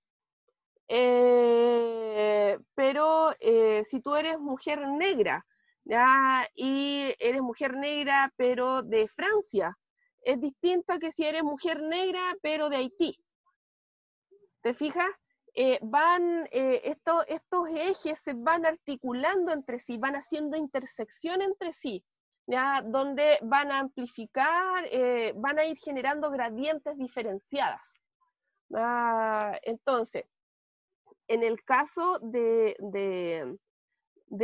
[0.89, 5.45] Eh, pero eh, si tú eres mujer negra,
[6.55, 9.77] y eres mujer negra pero de Francia,
[10.23, 13.19] es distinto que si eres mujer negra pero de Haití.
[14.63, 15.11] ¿Te fijas?
[15.57, 22.03] Eh, van, esto- estos ejes se van articulando entre sí, van haciendo intersección entre sí,
[22.47, 22.83] ¿ya?
[22.85, 27.95] donde van a amplificar, eh, van a ir generando gradientes diferenciadas.
[28.75, 30.25] Ah, entonces,
[31.29, 33.59] en el caso de, de-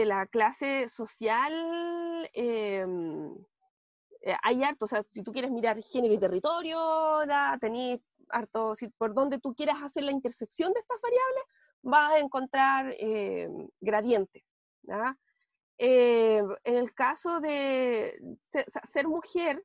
[0.06, 1.52] la clase social,
[2.32, 3.34] em,
[4.22, 8.74] eh, hay harto, o sea, si tú quieres mirar género y territorio, ya tenés harto,
[8.98, 11.44] por donde tú quieras hacer la intersección de estas variables,
[11.82, 14.44] vas a encontrar em, gradientes.
[14.82, 15.16] ¿ya?
[15.82, 18.14] Eh, en el caso de
[18.92, 19.64] ser, mujer,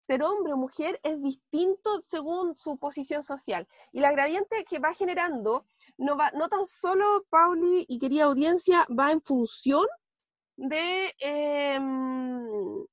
[0.00, 3.68] ser hombre o mujer es distinto según su posición social.
[3.92, 5.64] Y la gradiente que va generando
[5.98, 9.86] no, va, no tan solo, Pauli y querida audiencia, va en función
[10.56, 12.84] de, em,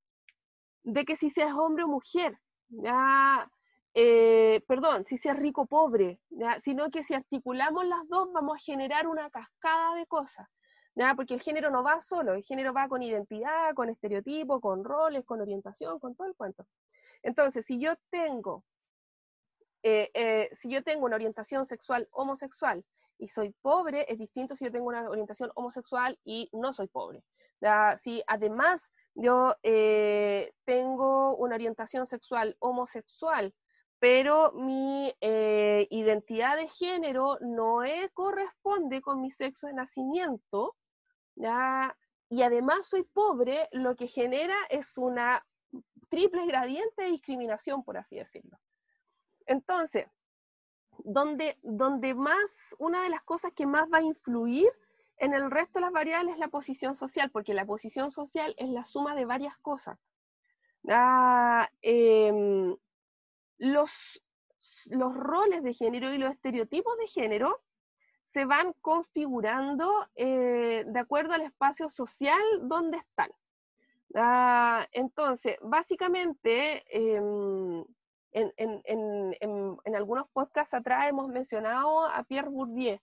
[0.84, 3.50] de que si seas hombre o mujer, ya,
[3.96, 8.58] eh, perdón, si seas rico o pobre, ya, sino que si articulamos las dos vamos
[8.58, 10.48] a generar una cascada de cosas.
[10.96, 11.16] ¿Ya?
[11.16, 15.26] Porque el género no va solo, el género va con identidad, con estereotipo, con roles,
[15.26, 16.66] con orientación, con todo el cuento.
[17.24, 18.66] Entonces, si yo tengo,
[19.84, 22.84] eh, eh, si yo tengo una orientación sexual homosexual
[23.18, 27.24] y soy pobre, es distinto si yo tengo una orientación homosexual y no soy pobre.
[27.98, 33.54] Si además yo eh, tengo una orientación sexual homosexual,
[34.00, 40.78] pero mi identidad de género no es- corresponde con mi sexo de nacimiento,
[42.30, 45.46] y además soy pobre, lo que genera es una
[46.10, 48.60] triple gradiente de discriminación, por así decirlo.
[49.46, 50.08] Entonces,
[51.04, 54.70] donde, donde más, una de las cosas que más va a influir
[55.18, 58.70] en el resto de las variables es la posición social, porque la posición social es
[58.70, 59.98] la suma de varias cosas.
[60.88, 62.76] Ah, em,
[63.58, 63.92] los,
[64.86, 67.62] los roles de género y los estereotipos de género
[68.32, 73.32] se van configurando eh, de acuerdo al espacio social donde están.
[74.16, 77.84] Ah, entonces, básicamente, em,
[78.32, 83.00] en, en- en- en- algunos podcasts atrás hemos mencionado a Pierre Bourdieu.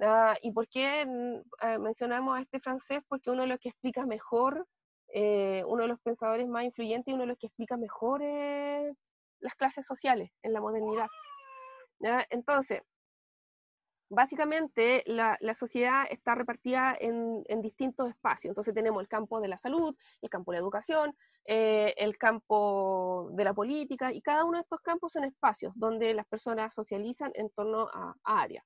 [0.00, 3.02] Ah, ¿Y por qué mm, eh, mencionamos a este francés?
[3.08, 4.66] Porque uno de los que explica mejor,
[5.12, 8.92] eh, uno de los pensadores más influyentes y uno de los que explica mejor eh,
[9.40, 11.08] las clases sociales en la modernidad.
[12.30, 12.82] Entonces,
[14.08, 18.50] básicamente la, sociedad está repartida en, distintos espacios.
[18.50, 23.30] Entonces tenemos el campo de la salud, el campo de la educación, eh, el campo
[23.32, 27.32] de la política, y cada uno de estos campos son espacios donde las personas socializan
[27.34, 28.64] en torno a, a áreas.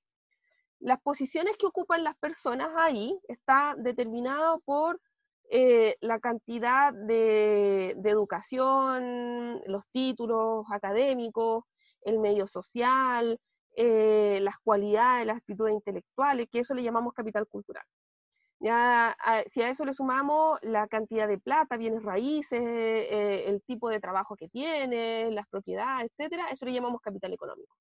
[0.80, 5.00] Las posiciones que ocupan las personas ahí está determinado por
[5.54, 11.64] eh, la cantidad de, educación, los títulos académicos,
[12.00, 13.38] el medio social,
[13.76, 17.84] eh, las cualidades, las actitudes intelectuales, que eso le llamamos capital cultural.
[18.60, 23.60] Ya, a, si a eso le sumamos la cantidad de plata, bienes raíces, eh, el
[23.62, 27.76] tipo de trabajo que tiene, las propiedades, etcétera, eso le llamamos capital económico.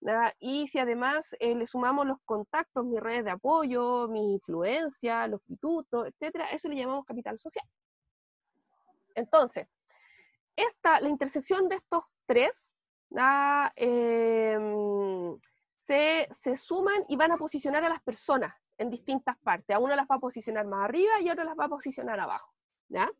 [0.00, 0.34] ¿ya?
[0.38, 5.42] Y si además eh, le sumamos los contactos, mis redes de apoyo, mi influencia, los
[5.42, 7.66] pitutos, etcétera, eso le llamamos capital social.
[9.14, 9.66] Entonces,
[10.56, 12.67] esta, la intersección de estos tres
[13.76, 14.58] eh,
[15.78, 19.74] se, se, suman y van a posicionar a las personas en distintas partes.
[19.74, 22.20] A uno las va a posicionar más arriba y a otro las va a posicionar
[22.20, 22.52] abajo.
[22.88, 23.10] ¿ya?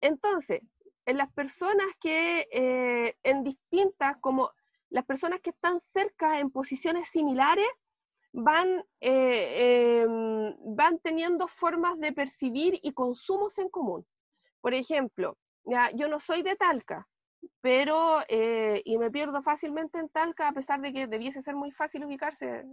[0.00, 0.62] Entonces,
[1.06, 4.50] en las personas que eh, en distintas, como
[4.90, 7.66] las personas que están cerca en posiciones similares,
[8.32, 10.06] van, eh, eh,
[10.64, 14.06] van teniendo formas de percibir y consumos en común.
[14.60, 17.08] Por ejemplo, ya, yo no soy de Talca,
[17.60, 21.70] pero, eh, y me pierdo fácilmente en Talca, a pesar de que debiese ser muy
[21.72, 22.64] fácil ubicarse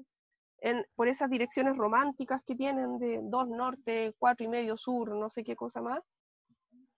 [0.59, 5.29] en, por esas direcciones románticas que tienen de dos norte, cuatro y medio sur, no
[5.29, 6.03] sé qué cosa más.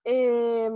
[0.04, 0.70] Eh,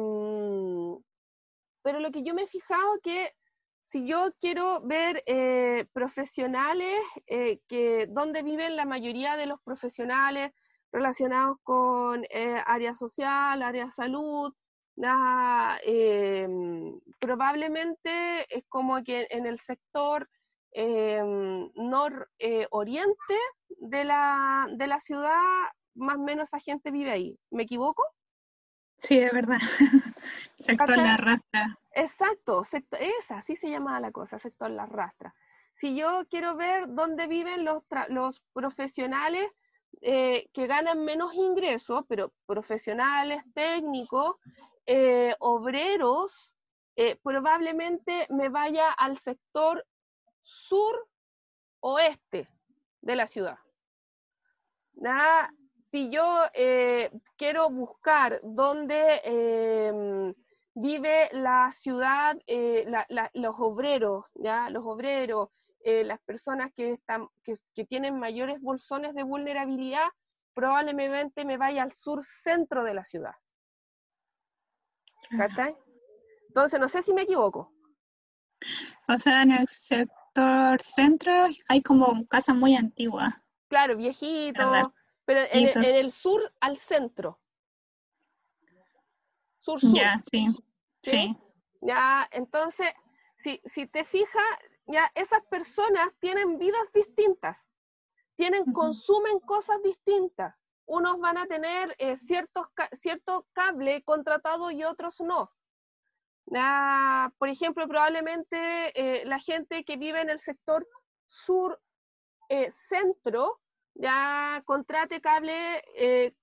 [1.82, 3.32] pero lo que yo me he fijado que
[3.80, 10.52] si yo quiero ver eh, profesionales, eh, que donde viven la mayoría de los profesionales
[10.91, 14.52] relacionados con eh, área social, área salud,
[15.86, 16.48] eh,
[17.20, 20.30] probablemente es como que en el sector
[20.72, 21.22] eh,
[21.76, 23.38] nororiente
[23.70, 25.41] de, la, de la ciudad,
[25.96, 27.39] más o menos esa gente vive ahí.
[27.52, 28.04] ¿Me equivoco?
[28.98, 29.60] Sí, es verdad.
[30.58, 31.78] sector La Rastra.
[31.91, 35.34] Exacto, sector, esa, así se llama la cosa, sector La Rastra.
[35.76, 39.48] Si yo quiero ver dónde viven los, los profesionales
[40.02, 44.36] eh, que ganan menos ingresos, pero profesionales, técnicos,
[44.88, 46.54] eh, obreros,
[46.96, 49.86] eh, probablemente me vaya al sector
[50.42, 52.48] sur-oeste
[53.02, 53.58] de la ciudad.
[54.94, 55.50] ¿Nah?
[55.92, 60.34] Si yo eh, quiero buscar dónde em,
[60.74, 62.38] vive la ciudad,
[63.34, 65.50] los obreros, los obreros,
[65.84, 70.08] las personas que, están, que, tienen mayores bolsones de vulnerabilidad,
[70.54, 73.36] probablemente me vaya al sur-centro de la ciudad.
[75.30, 75.76] ¿Cachai?
[76.48, 77.74] Entonces, no sé si me equivoco.
[79.08, 81.34] O sea, en el sector centro
[81.68, 83.34] hay como casas muy antiguas.
[83.68, 84.94] Claro, viejito,
[85.26, 87.40] pero en, en, el sur al centro.
[89.60, 89.94] Sur-sur.
[89.94, 90.48] Ya, sí.
[91.02, 91.12] ¿Sí?
[91.12, 91.38] sí.
[91.82, 92.88] Ya, entonces,
[93.44, 94.44] si, si te fijas,
[94.86, 97.66] ya esas personas tienen vidas distintas,
[98.36, 98.74] tienen, uh -huh.
[98.74, 105.52] consumen cosas distintas unos van a tener eh, ciertos, cierto cable contratado y otros no.
[106.56, 108.58] Ah, por ejemplo, probablemente
[108.94, 110.88] eh, la gente que vive en el sector
[111.28, 111.82] sur
[112.50, 112.72] eh,
[113.96, 115.84] ya contrate cable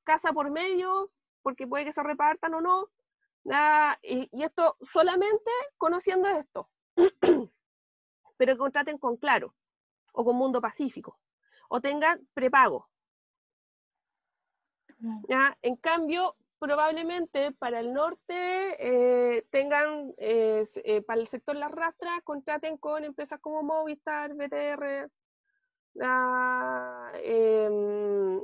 [0.05, 1.11] casa por medio,
[1.43, 2.88] porque puede que se repartan o no.
[3.51, 6.70] Ah, y, y, esto solamente conociendo esto.
[8.36, 9.55] Pero que contraten con Claro
[10.12, 11.18] o con Mundo Pacífico
[11.68, 12.91] o tengan prepago.
[15.28, 15.57] ¿Ya?
[15.62, 22.22] En cambio, probablemente para el norte eh, tengan, eh, eh, para el sector las rastras,
[22.22, 25.11] contraten con empresas como Movistar, BTR,
[27.20, 28.40] eh,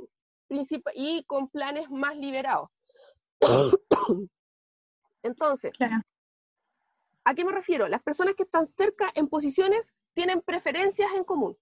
[0.95, 2.69] y con planes más liberados.
[5.23, 6.01] Entonces, claro.
[7.23, 7.87] ¿a qué me refiero?
[7.87, 11.57] Las personas que están cerca en posiciones tienen preferencias en común.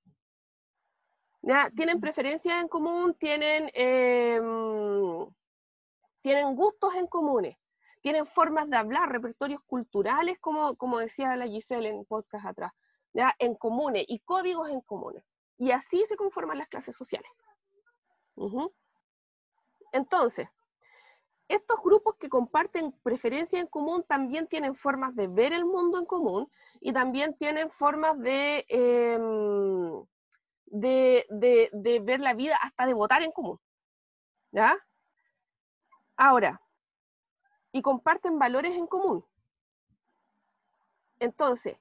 [1.48, 1.72] ¿Ya?
[1.74, 4.40] Tienen preferencias en común, tienen, eh,
[6.22, 7.58] tienen gustos en comunes,
[8.02, 12.74] tienen formas de hablar, repertorios culturales, como, como decía la Giselle en podcast atrás,
[13.14, 13.34] ¿ya?
[13.40, 15.24] en comunes y códigos en comunes.
[15.58, 17.32] Y así se conforman las clases sociales.
[18.36, 18.74] Uh -huh.
[19.94, 20.50] Entonces,
[21.48, 26.06] estos grupos que comparten preferencias en común también tienen formas de ver el mundo en
[26.06, 29.18] común y también tienen formas de, eh,
[30.68, 33.60] de, de, de, ver la vida, hasta de votar en común.
[34.52, 34.78] ¿Ya?
[36.16, 36.62] Ahora,
[37.72, 39.26] y comparten valores en común.
[41.20, 41.78] Entonces,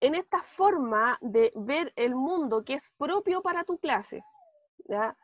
[0.00, 4.22] en esta forma de ver el mundo que es propio para tu clase,
[4.88, 5.16] ¿ya?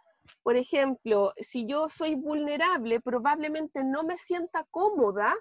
[0.42, 5.34] Por ejemplo, si yo soy vulnerable, probablemente no me sienta cómoda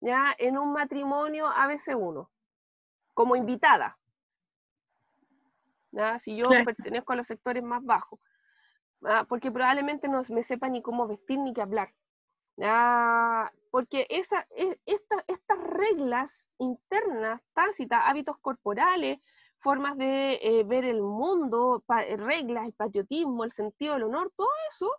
[0.00, 0.34] ¿ya?
[0.38, 2.28] en un matrimonio ABC1,
[3.14, 3.97] como invitada.
[5.92, 6.18] ¿Ya?
[6.18, 6.64] Si yo Claro.
[6.64, 8.20] pertenezco a los sectores más bajos,
[9.28, 11.94] porque probablemente no me sepa ni cómo vestir ni qué hablar.
[12.56, 13.52] ¿ya?
[13.70, 19.20] Porque esa, es- esta- estas reglas internas, tácitas, hábitos corporales,
[19.60, 24.48] formas de eh, ver el mundo, pa- reglas, el patriotismo, el sentido del honor, todo
[24.70, 24.90] eso,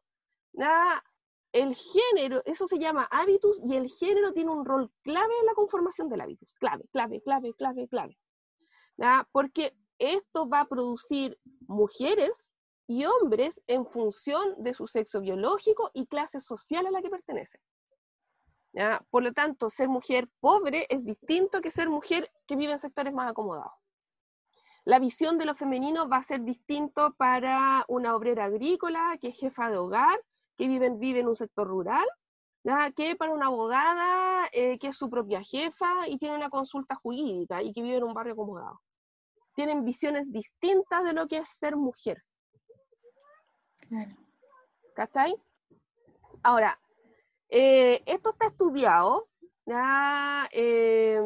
[0.53, 1.03] ¿ya?
[1.51, 5.53] el género, eso se llama hábitus y el género tiene un rol clave en la
[5.55, 6.47] conformación del hábitus.
[6.59, 8.17] Clave, clave, clave, clave, clave.
[9.31, 11.37] Porque esto va a producir
[11.67, 12.45] mujeres
[12.87, 17.61] y hombres en función de su sexo biológico y clase social a la que pertenecen.
[19.09, 23.13] Por lo tanto, ser mujer pobre es distinto que ser mujer que vive en sectores
[23.13, 23.73] más acomodados.
[24.85, 29.37] La visión de lo femenino va a ser distinto para una obrera agrícola que es
[29.37, 30.19] jefa de hogar,
[30.57, 32.07] que vive, en- un sector rural,
[32.95, 37.61] que para una abogada eh, que es su propia jefa y tiene una consulta jurídica
[37.61, 38.81] y que vive en un barrio acomodado.
[39.59, 42.23] Tienen visiones distintas de lo que es ser mujer.
[43.89, 44.15] Claro.
[44.95, 45.35] ¿Cachai?
[46.43, 46.79] Ahora,
[47.49, 49.27] eh, esto está estudiado.
[49.65, 51.19] Ya, eh,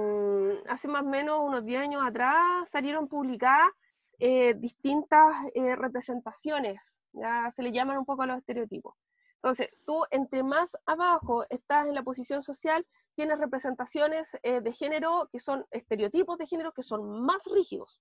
[0.68, 3.70] hace más o menos unos 10 años atrás salieron publicadas
[4.18, 7.04] eh, distintas representaciones.
[7.12, 8.96] Ya se le llaman un poco a los estereotipos.
[9.44, 15.30] Entonces, tú entre más abajo estás en la posición social, tienes representaciones eh, de género
[15.32, 18.00] que son estereotipos de género que son más rígidos.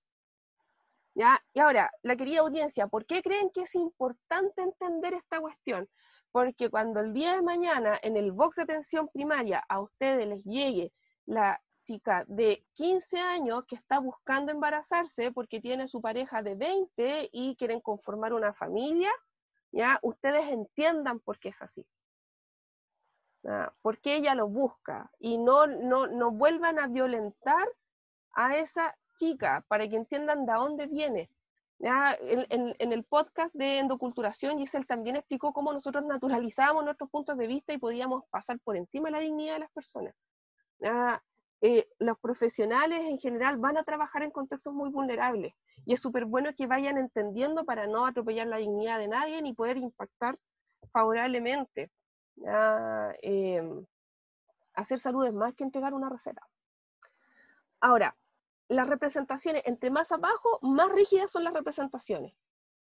[1.14, 5.88] Y ahora, la querida audiencia, ¿por qué creen que es importante entender esta cuestión?
[6.30, 10.44] Porque cuando el día de mañana en el box de atención primaria a ustedes les
[10.44, 10.92] llegue
[11.26, 17.28] la chica de 15 años que está buscando embarazarse porque tiene su pareja de 20
[17.32, 19.12] y quieren conformar una familia,
[19.70, 21.86] ya ustedes entiendan por qué es así.
[23.42, 23.74] ¿ya?
[23.82, 27.68] Porque ella lo busca y no, no, no vuelvan a violentar
[28.34, 31.30] a esa chica para que entiendan de dónde viene.
[31.78, 37.48] Ya, en, el podcast de endoculturación, Giselle también explicó cómo nosotros naturalizábamos nuestros puntos de
[37.48, 40.14] vista y podíamos pasar por encima de la dignidad de las personas.
[40.78, 41.20] Ya,
[41.60, 45.54] eh, los profesionales en general van a trabajar en contextos muy vulnerables
[45.84, 49.52] y es súper bueno que vayan entendiendo para no atropellar la dignidad de nadie ni
[49.52, 50.38] poder impactar
[50.92, 51.90] favorablemente.
[52.36, 53.84] Ya, em,
[54.74, 56.46] hacer salud es más que entregar una receta.
[57.80, 58.16] Ahora,
[58.72, 62.34] las representaciones, entre más abajo, más rígidas son las representaciones.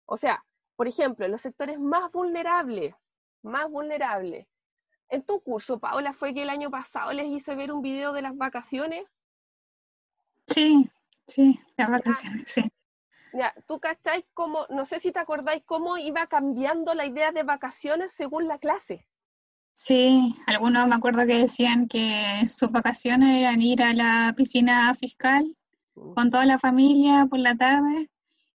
[0.06, 0.44] O sea,
[0.76, 2.96] por ejemplo, en los sectores más vulnerables,
[3.44, 4.48] más vulnerables.
[5.10, 8.22] En tu curso, Paola, fue que el año pasado les hice ver un video de
[8.22, 9.04] las vacaciones.
[10.48, 10.90] Sí,
[11.28, 12.64] sí, las vacaciones, sí.
[13.34, 17.44] Ya, tú cacháis cómo, no sé si te acordáis cómo iba cambiando la idea de
[17.44, 19.08] vacaciones según la clase.
[19.74, 25.46] Sí, algunos me acuerdo que decían que sus vacaciones eran ir a la piscina fiscal
[26.16, 28.10] con toda la familia por la tarde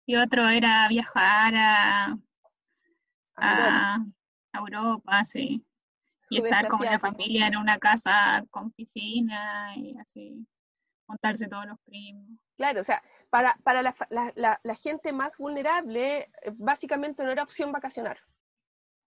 [0.05, 2.17] y otro era viajar a,
[3.35, 3.95] a,
[4.53, 5.65] a Europa, sí.
[6.29, 10.47] Y estar como en la familia en una casa con piscina y así,
[11.05, 12.25] juntarse todos los primos.
[12.55, 17.31] Claro, o sea, para, para la, la- la- la gente más vulnerable, eh, básicamente no
[17.31, 18.19] era opción vacacionar.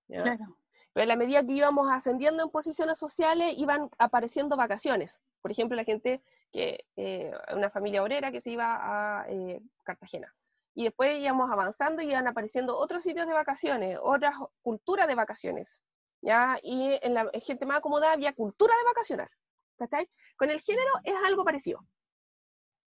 [0.08, 0.22] ¿ya?
[0.22, 0.58] Claro,
[0.92, 5.20] Pero a la medida que íbamos ascendiendo en posiciones sociales, iban apareciendo vacaciones.
[5.42, 6.22] Por ejemplo, la gente
[6.52, 10.32] que, eh, una familia obrera que se iba a eh, Cartagena.
[10.74, 15.82] Y después íbamos avanzando y iban apareciendo otros sitios de vacaciones, otras culturas de vacaciones.
[16.20, 16.58] ¿ya?
[16.62, 19.30] Y en la en gente más acomodada había cultura de vacacionar.
[19.78, 20.10] ¿cachai?
[20.36, 21.80] Con el género es algo parecido.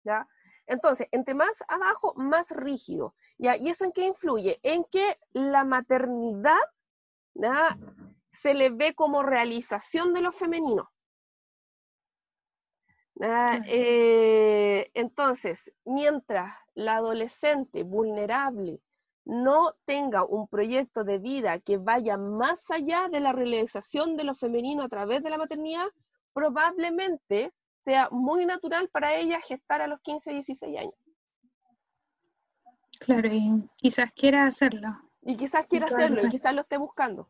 [0.04, 0.28] ¿ya?
[0.68, 3.16] Entonces, entre más abajo, más rígido.
[3.38, 3.58] ¿ya?
[3.58, 4.60] ¿Y eso en qué influye?
[4.62, 6.60] En que la maternidad
[7.34, 7.78] ¿ya?
[8.32, 10.92] se le ve como realización de lo femenino.
[13.20, 13.64] Claro.
[13.68, 18.80] Eh, entonces, mientras la adolescente vulnerable
[19.26, 24.36] no tenga un proyecto de vida que vaya más allá de la realización de lo
[24.36, 25.88] femenino a través de la maternidad,
[26.34, 27.52] probablemente
[27.84, 30.94] sea muy natural para ella gestar a los 15, 16 años.
[33.00, 34.98] claro, y quizás quiera hacerlo.
[35.22, 37.30] Y quizás quiera hacerlo, y quizás lo esté buscando.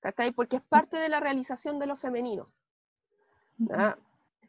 [0.00, 0.32] ¿cachai?
[0.32, 2.50] Porque es parte de la realización de lo femenino.
[3.58, 3.96] ¿ya?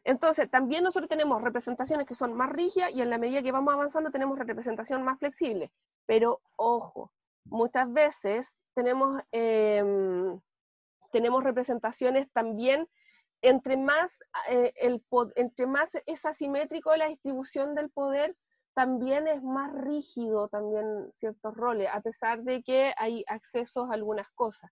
[0.04, 3.74] Entonces, también nosotros tenemos representaciones que son más rígidas y en la medida que vamos
[3.74, 5.70] avanzando tenemos representación más flexible.
[6.06, 7.12] Pero ojo,
[7.44, 10.40] muchas veces tenemos, em,
[11.12, 12.88] tenemos representaciones también
[13.42, 15.02] entre más, eh, el,
[15.36, 18.36] entre más es asimétrico la distribución del poder,
[18.74, 24.30] también es más rígido también ciertos roles, a pesar de que hay accesos a algunas
[24.32, 24.70] cosas.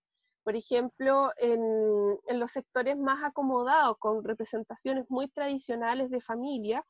[0.49, 6.83] Por ejemplo, en, los sectores más acomodados, con representaciones muy tradicionales de familia,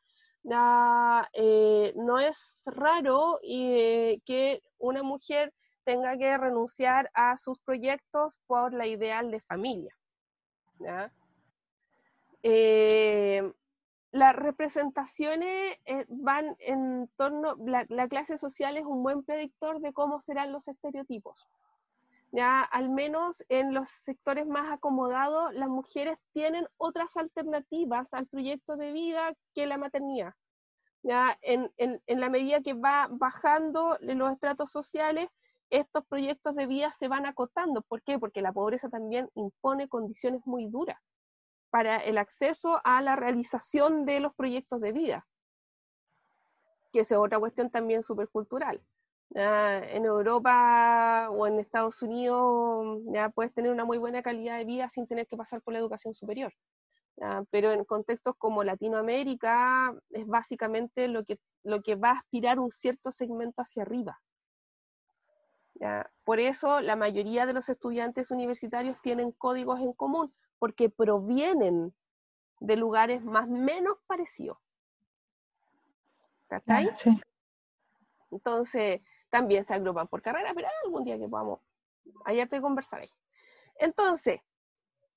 [1.33, 5.53] eh, no es raro eh, que una mujer
[5.83, 9.93] tenga que renunciar a sus proyectos por la ideal de familia.
[12.45, 13.43] Eh,
[14.13, 20.53] las representaciones van en torno, la, clase social es un buen predictor de cómo serán
[20.53, 21.49] los estereotipos.
[22.31, 28.77] Ya, al menos en los sectores más acomodados, las mujeres tienen otras alternativas al proyecto
[28.77, 30.35] de vida que la maternidad.
[31.03, 35.31] Ya, en, en, en la medida que va bajando los estratos sociales,
[35.71, 37.83] estos proyectos de vida se van acotando.
[37.83, 38.19] ¿Por qué?
[38.19, 40.99] Porque la pobreza también impone condiciones muy duras
[41.71, 45.27] para el acceso a la realización de los proyectos de vida,
[46.93, 48.83] que es otra cuestión también supercultural
[49.35, 54.89] en Europa o en Estados Unidos ya puedes tener una muy buena calidad de vida
[54.89, 56.53] sin tener que pasar por la educación superior.
[57.51, 62.71] Pero en contextos como Latinoamérica es básicamente lo que, lo que va a aspirar un
[62.71, 64.21] cierto segmento hacia arriba.
[66.25, 71.95] Por eso la mayoría de los estudiantes universitarios tienen códigos en común, porque provienen
[72.61, 74.59] de lugares más menos parecidos.
[76.51, 76.89] ¿Está ahí?
[76.95, 77.21] Sí.
[78.31, 79.01] Entonces,
[79.31, 81.61] también se agrupan por carrera, pero algún día que podamos,
[82.25, 83.11] ayer te conversaré.
[83.77, 84.41] Entonces,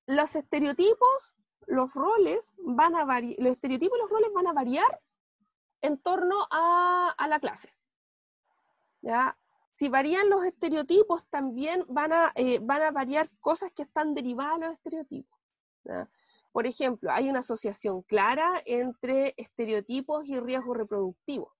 [0.05, 1.35] los estereotipos,
[1.67, 5.01] los roles van a variar, los estereotipos y los roles van a variar
[5.81, 7.73] en torno a, la clase.
[9.01, 9.37] ¿Ya?
[9.73, 14.59] Si varían los estereotipos, también van a, eh, van a variar cosas que están derivadas
[14.59, 15.39] de los estereotipos.
[16.51, 21.55] Por ejemplo, hay una asociación clara entre estereotipos y riesgo reproductivo.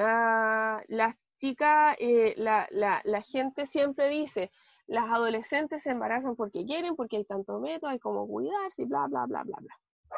[0.00, 4.50] Ah, las chicas, eh, la, gente siempre dice,
[4.86, 9.26] las adolescentes se embarazan porque quieren, porque hay tanto método, hay como cuidarse bla, bla,
[9.26, 9.58] bla, bla,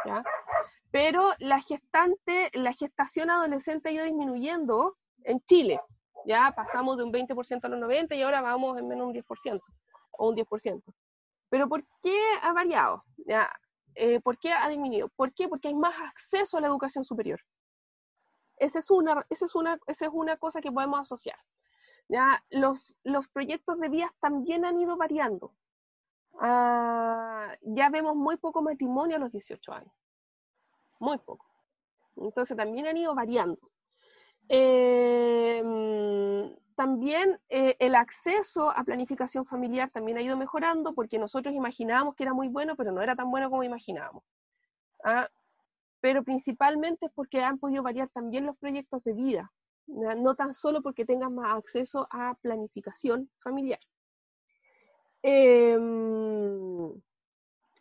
[0.05, 0.25] bla.
[0.91, 5.81] Pero la gestante, la gestación adolescente ha ido disminuyendo en Chile.
[6.27, 9.61] Ya pasamos de un 20% a los 90% y ahora vamos en menos un 10%
[10.13, 10.83] o un 10%.
[11.49, 13.05] Pero ¿por qué ha variado?
[13.27, 13.51] ¿Ya?
[13.95, 15.09] Eh, ¿Por qué ha disminuido?
[15.17, 15.49] ¿Por qué?
[15.49, 17.41] Porque hay más acceso a la educación superior.
[18.61, 21.39] Esa es una, esa es una, esa es una cosa que podemos asociar.
[22.09, 22.45] ¿ya?
[22.51, 25.55] Los, los proyectos de vías también han ido variando.
[26.41, 29.93] Ah, ya vemos muy poco matrimonio a los 18 años.
[30.99, 31.47] Muy poco.
[32.17, 33.71] Entonces también han ido variando.
[34.49, 35.61] Em,
[36.75, 42.25] también eh, el acceso a planificación familiar también ha ido mejorando porque nosotros imaginábamos que
[42.25, 44.25] era muy bueno, pero no era tan bueno como imaginábamos.
[45.05, 45.29] ¿ah?
[46.01, 49.53] Pero principalmente es porque han podido variar también los proyectos de vida,
[49.87, 53.81] no tan solo porque tengan más acceso a planificación familiar.
[55.23, 56.91] Em,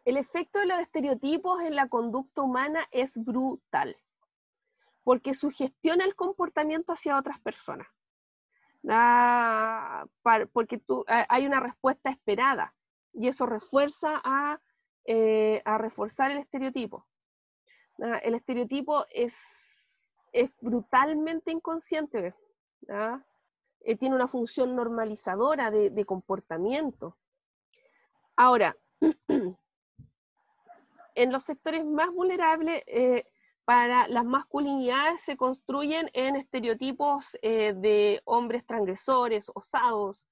[0.06, 3.96] el efecto de los estereotipos en la conducta humana es brutal,
[5.04, 7.88] porque sugestiona el comportamiento hacia otras personas.
[10.54, 12.74] porque hay una respuesta esperada
[13.14, 14.62] y eso refuerza a,
[15.04, 17.09] eh, a reforzar el estereotipo.
[18.24, 19.36] El estereotipo es,
[20.32, 22.34] es brutalmente inconsciente.
[23.82, 27.18] Eh, tiene una función normalizadora de, comportamiento.
[28.36, 28.76] Ahora,
[31.16, 33.26] en los sectores más vulnerables, eh,
[33.66, 40.26] para las masculinidades se construyen en estereotipos eh, de hombres transgresores, osados,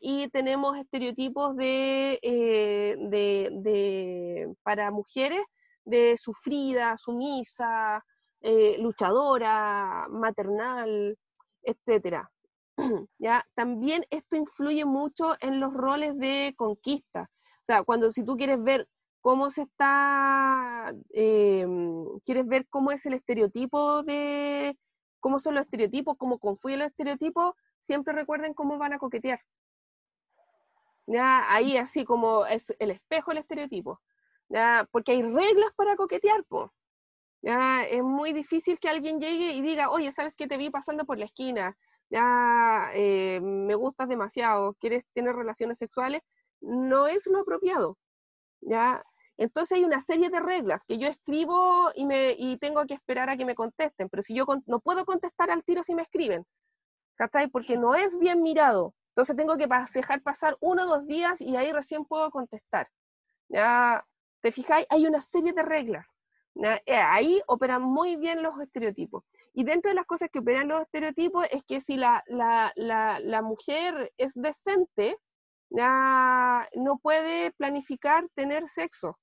[0.00, 5.40] y tenemos estereotipos de, de, para mujeres
[5.88, 8.04] de sufrida, sumisa,
[8.40, 11.16] eh, luchadora, maternal,
[11.62, 12.28] etc.
[13.18, 13.44] ¿Ya?
[13.54, 17.22] También esto influye mucho en los roles de conquista.
[17.22, 18.88] O sea, cuando si tú quieres ver
[19.20, 24.78] cómo se está, em, quieres ver cómo es el estereotipo de,
[25.20, 29.40] cómo son los estereotipos, cómo confluyen los estereotipos, siempre recuerden cómo van a coquetear.
[31.06, 31.50] ¿Ya?
[31.52, 34.00] Ahí así como es el espejo del estereotipo.
[34.48, 34.86] ¿Ya?
[34.90, 36.72] porque hay reglas para coquetear, po.
[37.42, 37.84] ¿ya?
[37.84, 40.46] es muy difícil que alguien llegue y diga, oye, ¿sabes qué?
[40.46, 41.76] Te vi pasando por la esquina,
[42.10, 46.22] ya eh, me gustas demasiado, quieres tener relaciones sexuales,
[46.60, 47.98] no es lo apropiado,
[48.60, 49.02] ¿ya?
[49.36, 53.30] Entonces hay una serie de reglas que yo escribo y, me, y tengo que esperar
[53.30, 56.44] a que me contesten, pero si yo no puedo contestar al tiro si me escriben,
[57.52, 58.94] Porque no es bien mirado.
[59.10, 62.88] Entonces tengo que dejar pasar uno o dos días y ahí recién puedo contestar.
[63.48, 64.04] ¿ya?
[64.40, 64.86] ¿Te fijáis?
[64.90, 66.08] Hay una serie de reglas.
[66.86, 69.24] Eh, ahí operan muy bien los estereotipos.
[69.54, 73.42] Y dentro de las cosas que operan los estereotipos es que si la, la, la,
[73.42, 75.16] mujer es decente,
[75.70, 79.18] no puede planificar tener sexo.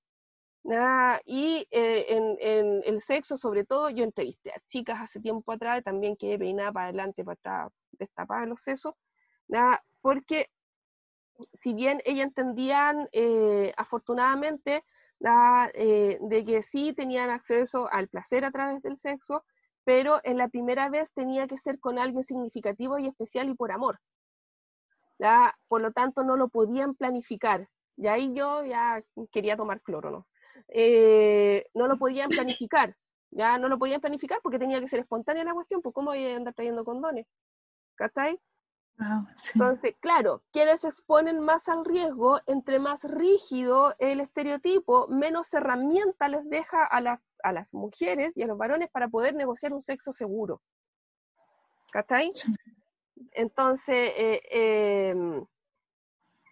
[1.26, 6.16] y eh, en, el sexo, sobre todo, yo entrevisté a chicas hace tiempo atrás, también
[6.16, 8.94] que peinada para adelante, para atrás, destapada los sesos,
[10.02, 10.50] porque
[11.54, 14.86] si bien ellas entendían, eh, afortunadamente,
[15.74, 19.44] eh, de que sí tenían acceso al placer a través del sexo,
[19.84, 23.72] pero en la primera vez tenía que ser con alguien significativo y especial y por
[23.72, 24.00] amor.
[25.68, 27.70] Por lo tanto, no lo podían planificar.
[27.98, 30.28] Y ahí yo ya quería tomar cloro, ¿no?
[30.70, 32.96] Eh, no lo podían planificar.
[33.32, 36.26] Ya no lo podían planificar porque tenía que ser espontánea la cuestión, pues ¿cómo voy
[36.26, 37.28] a andar trayendo condones?
[37.96, 38.40] ¿Cachai?
[39.54, 46.32] Entonces, claro, quienes se exponen más al riesgo, entre más rígido el estereotipo, menos herramientas
[46.32, 50.62] les deja a, las mujeres y a los varones para poder negociar un sexo seguro.
[51.92, 52.32] ¿Cachai?
[53.32, 55.46] Entonces, eh, em,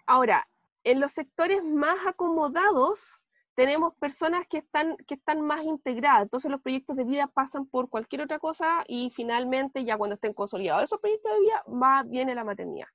[0.06, 0.48] ahora,
[0.84, 3.22] en los sectores más acomodados,
[3.56, 7.89] tenemos personas que están, que están más integradas, entonces los proyectos de vida pasan por
[7.89, 12.34] cualquier otra cosa y finalmente ya cuando estén consolidados esos proyectos de vida va, viene
[12.34, 12.88] la maternidad.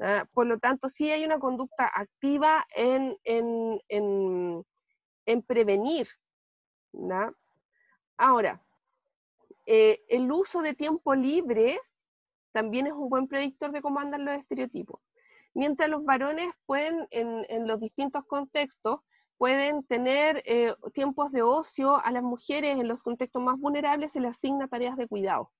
[0.00, 0.26] ¿ah?
[0.32, 4.64] Por lo tanto, sí hay una conducta activa en, en,
[5.26, 6.08] en, prevenir.
[8.16, 8.62] Ahora,
[9.66, 11.78] eh, el uso de tiempo libre
[12.52, 15.00] también es un buen predictor de cómo andan los estereotipos.
[15.54, 19.00] Mientras los varones pueden, en, en los distintos contextos,
[19.42, 24.20] pueden tener eh, tiempos de ocio a las mujeres en los contextos más vulnerables, se
[24.20, 25.50] les asigna tareas de cuidado.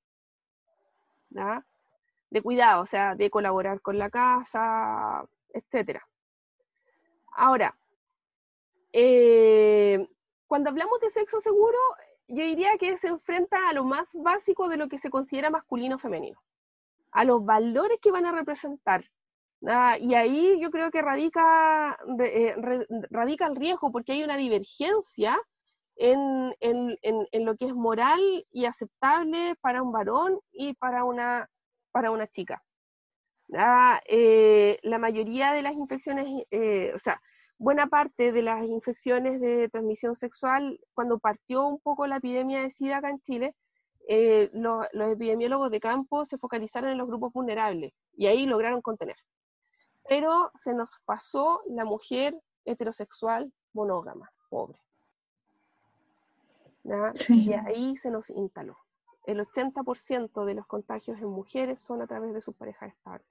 [2.31, 5.99] De cuidado, o sea, de colaborar con la casa, etc.
[7.33, 7.77] Ahora,
[8.93, 10.09] eh,
[10.47, 11.79] cuando hablamos de sexo seguro,
[12.29, 15.99] yo diría que se enfrenta a lo más básico de lo que se considera masculino
[15.99, 16.41] femenino,
[17.11, 19.11] a los valores que van a representar
[19.67, 22.55] Ah, y ahí yo creo que radica, eh,
[23.11, 25.41] radica el riesgo, porque hay una divergencia
[25.97, 31.49] en, en, en, lo que es moral y aceptable para un varón y para una,
[31.93, 32.63] para una chica.
[33.55, 37.21] Ah, eh, la mayoría de las infecciones, eh, o sea,
[37.59, 42.71] buena parte de las infecciones de transmisión sexual, cuando partió un poco la epidemia de
[42.71, 43.55] SIDA acá en Chile,
[44.53, 49.17] los epidemiólogos de campo se focalizaron en los grupos vulnerables y ahí lograron contener
[50.13, 54.79] pero se nos pasó la mujer heterosexual monógama, pobre.
[57.31, 58.77] Y ahí se nos instaló.
[59.25, 63.27] El 80% de los contagios en mujeres son a través de sus parejas estables.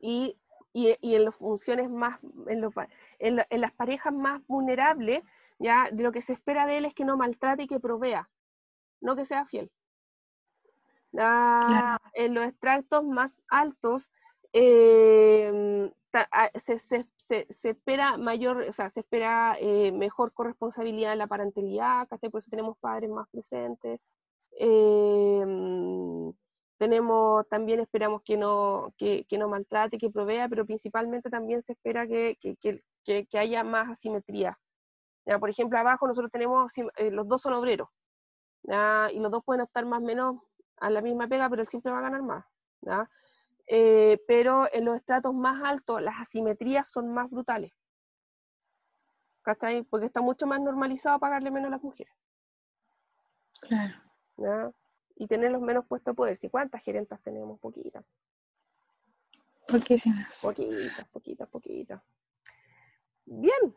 [0.00, 0.36] Y,
[0.74, 2.64] en las funciones más, en,
[3.20, 5.22] en, las parejas más vulnerables,
[5.60, 8.28] ya de lo que se espera de él es que no maltrate y que provea,
[9.00, 9.70] no que sea fiel.
[11.18, 14.08] Ah, en los extractos más altos
[14.52, 17.06] em, ah, se,
[17.62, 22.78] espera mayor, o sea, se espera eh, mejor corresponsabilidad en la parentalidad, por eso tenemos
[22.78, 24.00] padres más presentes.
[24.58, 26.32] Em,
[26.78, 32.06] tenemos, también esperamos que no, que, no maltrate, que provea, pero principalmente también se espera
[32.06, 32.38] que,
[33.34, 34.58] haya más asimetría.
[35.40, 37.88] por ejemplo, abajo nosotros tenemos, eh, los dos son obreros,
[39.12, 40.36] y los dos pueden estar más o menos
[40.78, 42.44] a la misma pega, pero él siempre va a ganar más.
[43.66, 47.72] Eh, pero en los estratos más altos las asimetrías son más brutales.
[49.42, 49.82] ¿Cachai?
[49.84, 52.12] Porque está mucho más normalizado pagarle menos a las mujeres.
[53.60, 54.74] Claro.
[55.16, 56.38] Y tener los menos puestos de poder.
[56.40, 57.58] ¿Y cuántas gerentas tenemos?
[57.60, 58.04] Poquitas.
[59.66, 60.38] Poquísimas.
[60.40, 62.02] Poquitas, poquitas, poquitas.
[63.24, 63.74] Bien.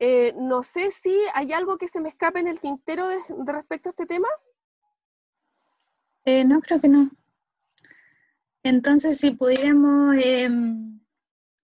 [0.00, 3.88] Eh, no sé si hay algo que se me escape en el tintero de respecto
[3.88, 4.28] a este tema.
[6.28, 7.10] Eh, no, creo que no.
[8.62, 11.00] Entonces, si pudiéramos em,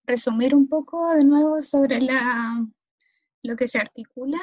[0.07, 2.67] resumir un poco de nuevo sobre la,
[3.43, 4.39] lo que se articula.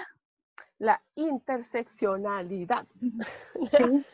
[0.78, 2.86] La interseccionalidad.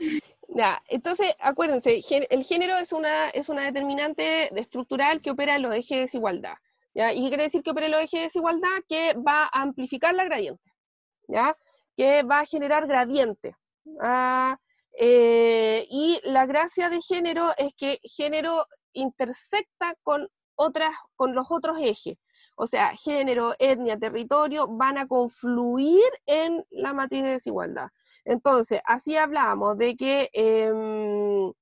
[0.88, 5.89] entonces, acuérdense, el género es una, es una determinante estructural que opera en los ejes
[5.89, 6.55] de desigualdad.
[6.93, 8.78] ¿Y qué quiere decir que opera en los ejes de desigualdad?
[8.88, 10.72] Que va a amplificar la gradiente,
[11.28, 11.58] ¿ya?
[11.97, 13.58] que va a generar gradiente.
[13.99, 14.58] Ah,
[14.99, 21.77] eh, y la gracia de género es que género intersecta con, otras, con los otros
[21.81, 22.17] ejes.
[22.55, 27.89] O sea, género, etnia, territorio van a confluir en la matriz de desigualdad.
[28.25, 31.53] Entonces, así hablamos de que em,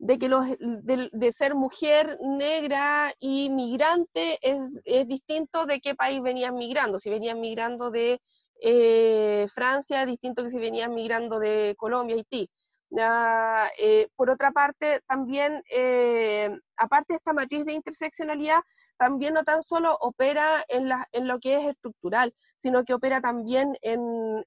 [0.00, 5.94] de que los, de, de ser mujer negra y migrante es, es, distinto de qué
[5.94, 6.98] país venían migrando.
[6.98, 8.18] Si venían migrando de
[8.62, 12.50] eh, Francia, distinto que si venían migrando de Colombia, Haití.
[12.92, 18.60] Eh, por otra parte, también, eh, aparte de esta matriz de interseccionalidad,
[18.98, 23.20] también no tan solo opera en, la, en lo que es estructural, sino que opera
[23.20, 24.44] también en,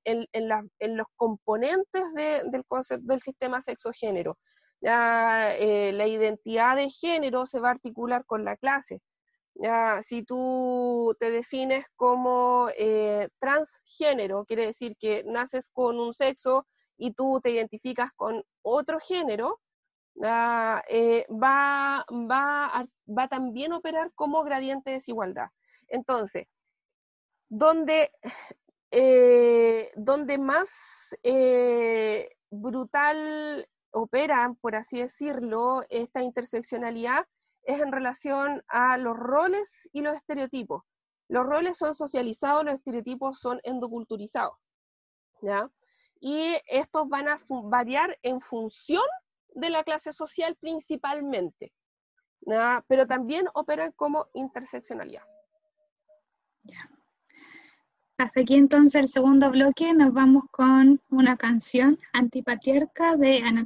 [0.79, 4.37] los componentes de, del, concepto, del sistema sexo-género
[4.81, 9.01] ya, eh, la identidad de género se va a articular con la clase.
[9.55, 12.67] Ya, si tú te defines como
[13.39, 16.67] transgénero, quiere decir que naces con un sexo
[16.97, 19.59] y tú te identificas con otro género,
[20.15, 25.47] ya, eh, va, va, va también a operar como gradiente de desigualdad.
[25.87, 26.47] Entonces,
[27.49, 28.11] donde,
[28.91, 30.69] eh, donde más
[31.23, 37.25] eh, brutal operan, por así decirlo, esta interseccionalidad
[37.63, 40.83] es en relación a los roles y los estereotipos.
[41.29, 44.57] Los roles son socializados, los estereotipos son endoculturizados.
[45.41, 45.69] ¿ya?
[46.25, 49.03] Y estos van a variar en función
[49.55, 51.73] de la clase social principalmente,
[52.87, 55.23] pero también operan como interseccionalidad.
[58.17, 63.65] Hasta aquí entonces el segundo bloque, nos vamos con una canción antipatriarca de Ana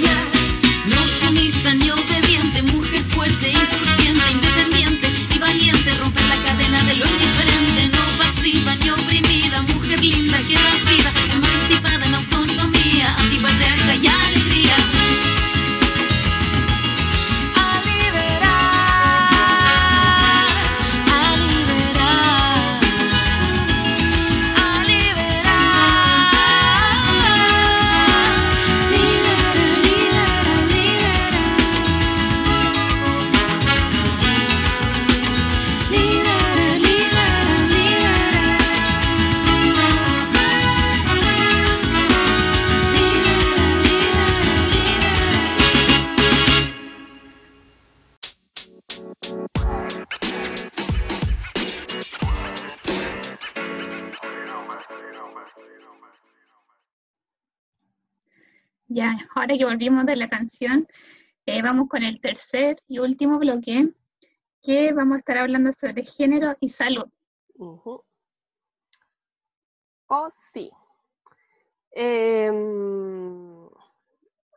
[0.00, 0.23] No
[59.58, 60.88] que volvimos de la canción,
[61.46, 63.92] eh, vamos con el tercer y último bloque,
[64.62, 67.06] que vamos a estar hablando sobre género y salud.
[67.56, 68.00] Uh.
[70.08, 70.70] Oh, sí.
[71.92, 72.50] Eh,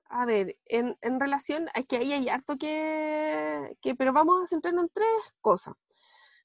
[0.09, 4.85] a ver, en, en relación, que ahí hay harto que, que, pero vamos a centrarnos
[4.85, 5.75] en tres cosas.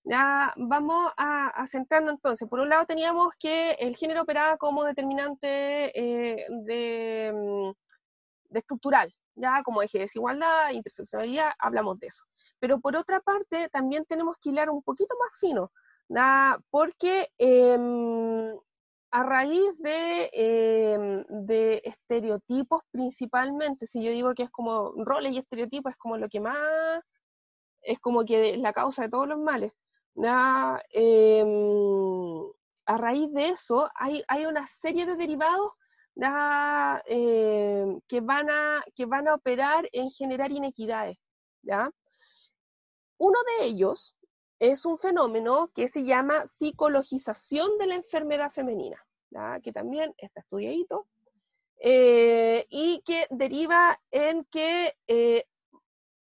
[0.05, 2.49] Ya vamos a, a centrarnos entonces.
[2.49, 7.71] Por un lado teníamos que el género operaba como determinante eh, de, mm,
[8.53, 12.25] de estructural, ya como eje de desigualdad, interseccionalidad, hablamos de eso.
[12.61, 15.73] Pero por otra parte, también tenemos que hilar un poquito más fino,
[16.71, 18.55] porque em,
[19.11, 25.39] a raíz de, em, de estereotipos principalmente, si yo digo que es como roles y
[25.39, 27.03] estereotipos, es como lo que más,
[27.83, 29.73] es como que la causa de todos los males.
[30.93, 31.47] Em,
[32.87, 35.73] a raíz de eso hay, hay una serie de derivados
[36.17, 41.19] em, que, van a, que van a operar en generar inequidades.
[41.63, 41.91] ¿ya?
[43.19, 44.17] Uno de ellos
[44.59, 49.61] es un fenómeno que se llama psicologización de la enfermedad femenina, ¿ya?
[49.61, 51.07] que también está estudiadito,
[51.85, 55.47] eh, y que deriva en que eh,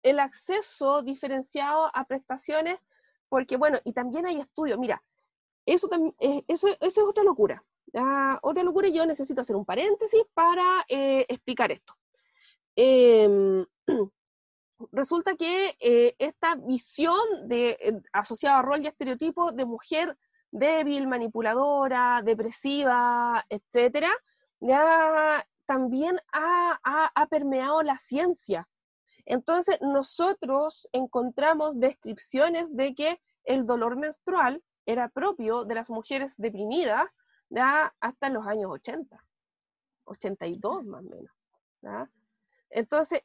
[0.03, 2.79] el acceso diferenciado a prestaciones,
[3.29, 5.03] porque bueno, y también hay estudios, mira,
[5.65, 5.89] eso,
[6.21, 7.65] eh, eso, eso es otra locura,
[7.97, 8.39] ¿ya?
[8.43, 11.95] otra locura y yo necesito hacer un paréntesis para eh, explicar esto.
[12.77, 13.65] Em,
[14.93, 20.17] resulta que eh, esta visión de, eh, asociada a rol y estereotipo de mujer
[20.51, 24.11] débil, manipuladora, depresiva, etcétera,
[25.67, 28.69] también ha permeado la ciencia.
[29.27, 37.07] Entonces, nosotros encontramos descripciones de que el dolor menstrual era propio de las mujeres deprimidas
[37.49, 39.23] ya hasta los años 80,
[40.05, 41.33] 82 más o menos.
[42.71, 43.23] Entonces,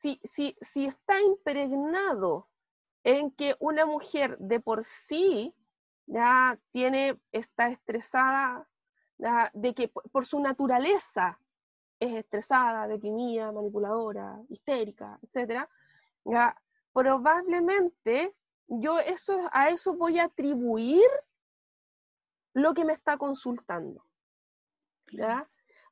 [0.00, 2.48] si, si, si está impregnado
[3.04, 5.54] en que una mujer de por sí
[6.06, 8.68] ya tiene, está estresada,
[9.18, 11.38] ya, de que por, su naturaleza
[11.98, 15.18] es estresada, deprimida, manipuladora, histérica,
[16.24, 16.60] ya,
[16.92, 18.34] probablemente
[18.68, 21.08] yo eso, a eso voy a atribuir
[22.56, 24.02] lo que me está consultando.
[25.12, 25.46] ¿ya?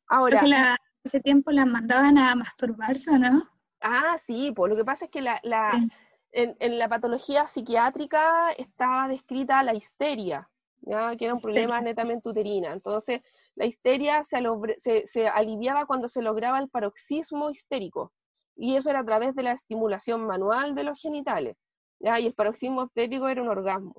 [0.09, 3.49] Ahora, que la- ese tiempo las mandaban a masturbarse, ¿o no?
[3.83, 5.91] Ah, sí, pues lo que pasa es que la, la- Sí.
[6.33, 10.49] en, en la patología psiquiátrica estaba descrita la histeria,
[10.81, 11.15] ¿ya?
[11.17, 12.73] que era un problema netamente uterina.
[12.73, 13.21] Entonces,
[13.57, 14.43] la histeria se,
[14.79, 18.11] se, se aliviaba cuando se lograba el paroxismo histérico,
[18.57, 21.59] y eso era a través de la estimulación manual de los genitales,
[22.01, 22.19] ¿ya?
[22.19, 23.95] y el paroxismo histérico era un orgasmo.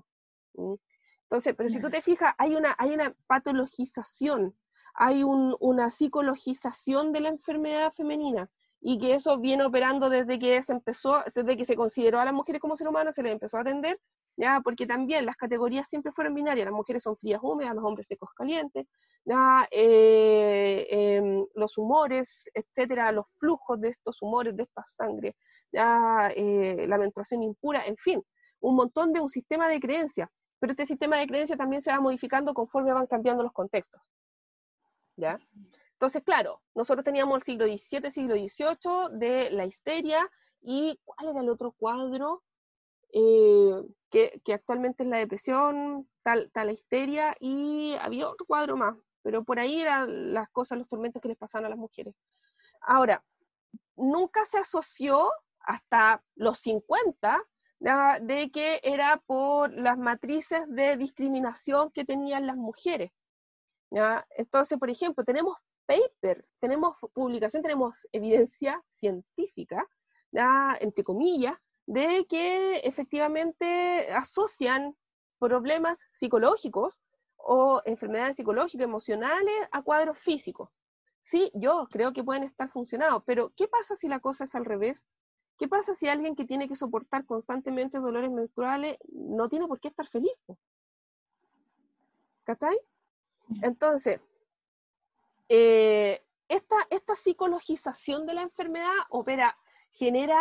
[1.29, 4.55] Entonces, pero si tú te fijas, hay una, hay una patologización,
[4.93, 8.49] hay un- una psicologización de la enfermedad femenina
[8.81, 12.33] y que eso viene operando desde que se empezó, desde que se consideró a las
[12.33, 13.99] mujeres como ser humano, se les empezó a atender,
[14.37, 18.07] ya, porque también las categorías siempre fueron binarias, las mujeres son frías húmedas, los hombres
[18.07, 18.85] secos calientes,
[19.25, 25.35] ya, eh, em, los humores, etcétera, los flujos de estos humores, de esta sangre,
[25.71, 28.21] ya, eh, la menstruación impura, en fin,
[28.59, 30.29] un montón de un sistema de creencias,
[30.59, 34.01] pero este sistema de creencias también se va modificando conforme van cambiando los contextos,
[35.15, 35.39] ¿ya?
[35.93, 40.29] Entonces, claro, nosotros teníamos el siglo XVII, siglo XVIII de la histeria,
[40.61, 42.43] y ¿cuál era el otro cuadro?
[43.13, 49.43] Eh, que, actualmente es la depresión, tal, tal histeria, y había otro cuadro más, pero
[49.43, 52.15] por ahí eran las cosas, los tormentos que les pasaban a las mujeres.
[52.81, 53.23] Ahora,
[53.95, 57.41] nunca se asoció hasta los 50 ¿ya?
[57.79, 63.11] De que era por las matrices de discriminación que tenían las mujeres.
[63.91, 64.25] ¿ya?
[64.37, 69.87] Entonces, por ejemplo, tenemos paper, tenemos publicación, tenemos evidencia científica,
[70.31, 70.75] ¿ya?
[70.79, 71.55] entre comillas,
[71.85, 74.95] de que efectivamente asocian
[75.37, 76.99] problemas psicológicos
[77.35, 80.69] o enfermedades psicológicas, emocionales a cuadros físicos.
[81.19, 84.65] Sí, yo creo que pueden estar funcionados, pero ¿qué pasa si la cosa es al
[84.65, 85.03] revés?
[85.57, 89.87] ¿Qué pasa si alguien que tiene que soportar constantemente dolores menstruales no tiene por qué
[89.87, 90.33] estar feliz?
[92.43, 92.77] ¿Cachai?
[93.61, 94.19] Entonces,
[95.49, 99.57] eh, esta, esta psicologización de la enfermedad opera,
[99.91, 100.39] genera,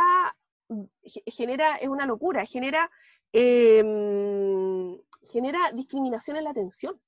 [1.02, 2.90] ge- genera, es una locura, genera,
[3.32, 7.00] em, genera discriminación en la atención.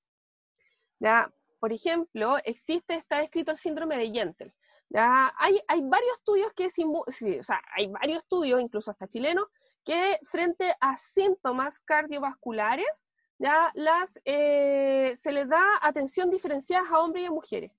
[0.99, 1.33] ¿ya?
[1.59, 4.55] Por ejemplo, existe, está escrito el síndrome de Yentel.
[4.91, 5.32] ¿Ya?
[5.39, 9.49] Hay, hay varios estudios que, sí, o sea, hay varios estudios, incluso hasta chilenos,
[9.84, 13.05] que frente a síntomas cardiovasculares,
[13.39, 17.72] ya las, eh, se les da atención diferenciada a hombres y a mujeres.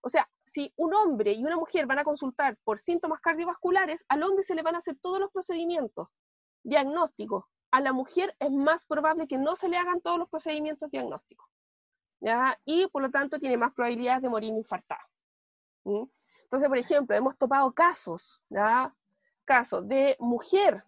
[0.00, 4.22] O sea, si un hombre y una mujer van a consultar por síntomas cardiovasculares, al
[4.22, 6.08] hombre se le van a hacer todos los procedimientos
[6.62, 7.44] diagnósticos.
[7.70, 11.46] A la mujer es más probable que no se le hagan todos los procedimientos diagnósticos.
[12.20, 12.58] ¿ya?
[12.64, 15.06] Y por lo tanto tiene más probabilidades de morir infartada.
[15.84, 16.04] ¿Mm?
[16.48, 18.94] Entonces, por ejemplo, hemos topado casos, ¿ya?
[19.44, 20.82] casos de mujer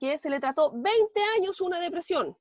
[0.00, 2.36] que se le trató 20 años una depresión.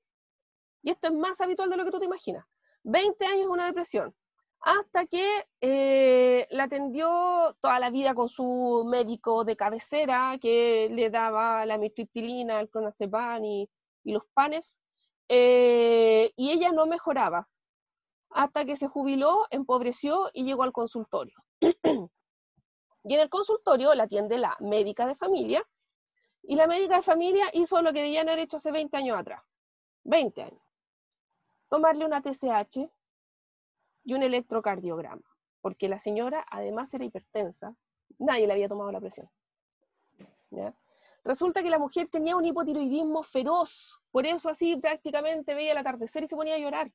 [0.82, 2.43] Y esto es más habitual de lo que tú te imaginas.
[2.82, 4.15] 20 años una depresión.
[4.61, 11.11] Hasta que eh, la atendió toda la vida con su médico de cabecera, que le
[11.11, 13.70] daba la mitriptilina, el clonazepam y,
[14.05, 14.80] los panes,
[15.30, 17.47] eh, y ella no mejoraba.
[18.32, 21.43] Hasta que se jubiló, empobreció y llegó al consultorio.
[21.60, 25.66] Y en el consultorio la atiende la médica de familia,
[26.43, 29.43] y la médica de familia hizo lo que debían haber hecho hace 20 años atrás.
[30.03, 30.62] 20 años.
[31.70, 32.89] Tomarle una TSH
[34.05, 35.28] y un electrocardiograma,
[35.62, 37.76] porque la señora además era hipertensa,
[38.18, 39.30] nadie le había tomado la presión.
[41.26, 46.24] Resulta que la mujer tenía un hipotiroidismo feroz, por eso así prácticamente veía el atardecer
[46.24, 46.89] y se ponía a llorar.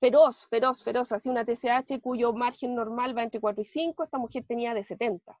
[0.00, 4.18] Feroz, feroz, feroz, así una TSH cuyo margen normal va entre 4 y 5, esta
[4.18, 5.38] mujer tenía de 70.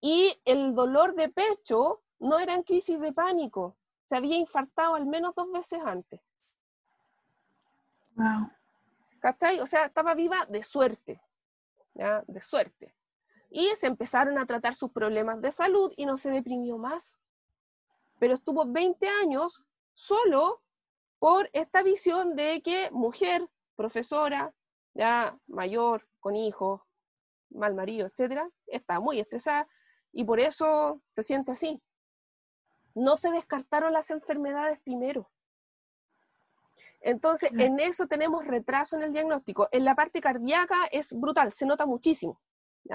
[0.00, 5.06] Y el dolor de pecho no era en crisis de pánico, se había infartado al
[5.06, 6.20] menos dos veces antes.
[8.14, 8.50] Wow.
[9.20, 9.60] ¿Cachai?
[9.60, 11.22] O sea, estaba viva de suerte,
[11.94, 12.22] ¿ya?
[12.26, 12.94] De suerte.
[13.50, 17.18] Y se empezaron a tratar sus problemas de salud y no se deprimió más.
[18.18, 19.62] Pero estuvo 20 años
[19.94, 20.62] solo
[21.22, 24.52] por esta visión de que mujer, profesora,
[24.92, 26.80] ya mayor, con hijos,
[27.48, 29.68] mal marido, etcétera, está muy estresada
[30.10, 31.80] y por eso se siente así.
[32.96, 35.30] No se descartaron las enfermedades primero.
[37.00, 39.68] Entonces, en eso tenemos retraso en el diagnóstico.
[39.70, 42.40] En la parte cardíaca es brutal, se nota muchísimo,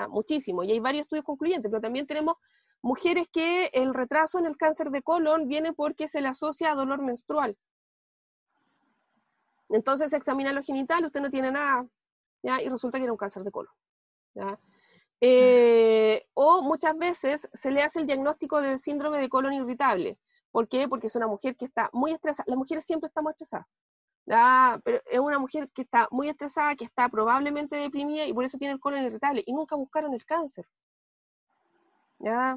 [0.10, 2.36] muchísimo, y hay varios estudios concluyentes, pero también tenemos
[2.82, 6.76] mujeres que el retraso en el cáncer de colon viene porque se le asocia a
[6.76, 7.58] dolor menstrual.
[9.70, 11.86] Entonces se examina los genitales, usted no tiene nada,
[12.42, 12.62] ¿ya?
[12.62, 13.72] y resulta que era un cáncer de colon.
[15.20, 20.18] Eh, o muchas veces se le hace el diagnóstico del síndrome de colon irritable.
[20.52, 20.88] ¿Por qué?
[20.88, 22.46] Porque es una mujer que está muy estresada.
[22.48, 23.68] Las mujeres siempre estamos estresadas.
[24.30, 28.44] Ah, pero es una mujer que está muy estresada, que está probablemente deprimida y por
[28.44, 30.68] eso tiene el colon irritable y nunca buscaron el cáncer.
[32.20, 32.56] ¿Ya?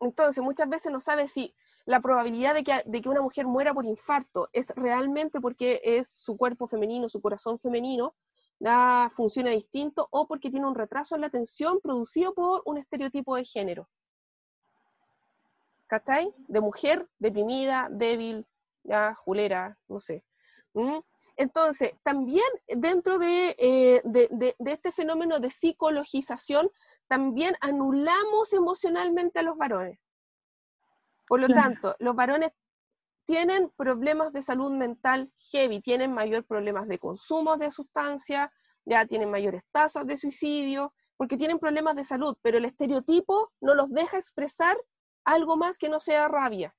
[0.00, 1.54] Entonces, muchas veces no sabe si
[1.86, 6.08] la probabilidad de que, de que, una mujer muera por infarto es realmente porque es
[6.08, 8.14] su cuerpo femenino, su corazón femenino,
[8.58, 9.10] ¿ya?
[9.14, 13.44] funciona distinto o porque tiene un retraso en la atención producido por un estereotipo de
[13.44, 13.88] género.
[15.86, 16.32] ¿Cachai?
[16.48, 18.46] De mujer deprimida, débil,
[18.82, 20.24] ya, julera, no sé.
[20.72, 20.98] ¿Mm?
[21.36, 26.70] Entonces, también dentro eh, de, este fenómeno de psicologización,
[27.08, 29.98] también anulamos emocionalmente a los varones.
[31.26, 32.50] Por lo tanto, los varones
[33.24, 38.50] tienen problemas de salud mental heavy, tienen mayor problemas de consumo de sustancias,
[38.84, 43.74] ya tienen mayores tasas de suicidio, porque tienen problemas de salud, pero el estereotipo no
[43.74, 44.76] los deja expresar
[45.24, 46.74] algo más que no sea rabia.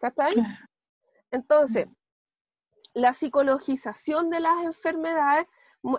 [0.00, 0.34] ¿Cachai?
[1.30, 1.86] Entonces,
[2.94, 5.46] la psicologización de las enfermedades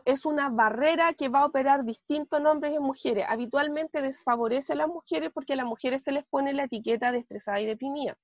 [0.06, 3.26] es una barrera que va a operar distintos en hombres y en mujeres.
[3.28, 7.20] Habitualmente desfavorece a las mujeres porque a las mujeres se les pone la etiqueta de
[7.20, 8.18] estresada y deprimida,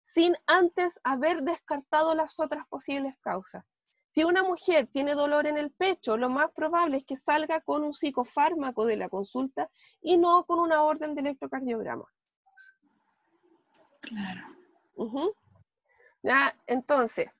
[0.00, 3.64] sin antes haber descartado las otras posibles causas.
[4.10, 7.82] Si una mujer tiene dolor en el pecho, lo más probable es que salga con
[7.82, 9.70] un psicofármaco de la consulta
[10.02, 12.04] y no con una orden de electrocardiograma.
[14.02, 14.42] Claro.
[16.22, 16.54] ¿Ya?
[16.66, 17.30] Entonces,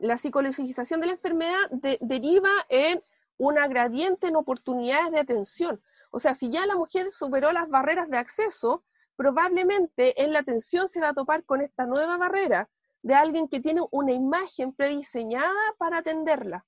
[0.00, 1.70] la psicologización de la enfermedad
[2.00, 3.02] deriva en
[3.36, 5.82] una gradiente en oportunidades de atención.
[6.10, 8.82] O sea, si ya la mujer superó las barreras de acceso,
[9.14, 12.68] probablemente en la atención se va a topar con esta nueva barrera
[13.02, 16.64] de alguien que tiene una imagen prediseñada para atenderla.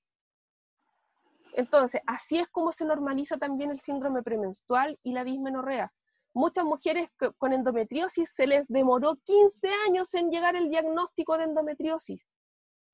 [1.53, 5.91] Entonces, así es como se normaliza también el síndrome premenstrual y la dismenorrea.
[6.33, 12.27] Muchas mujeres con endometriosis se les demoró 15 años en llegar el diagnóstico de endometriosis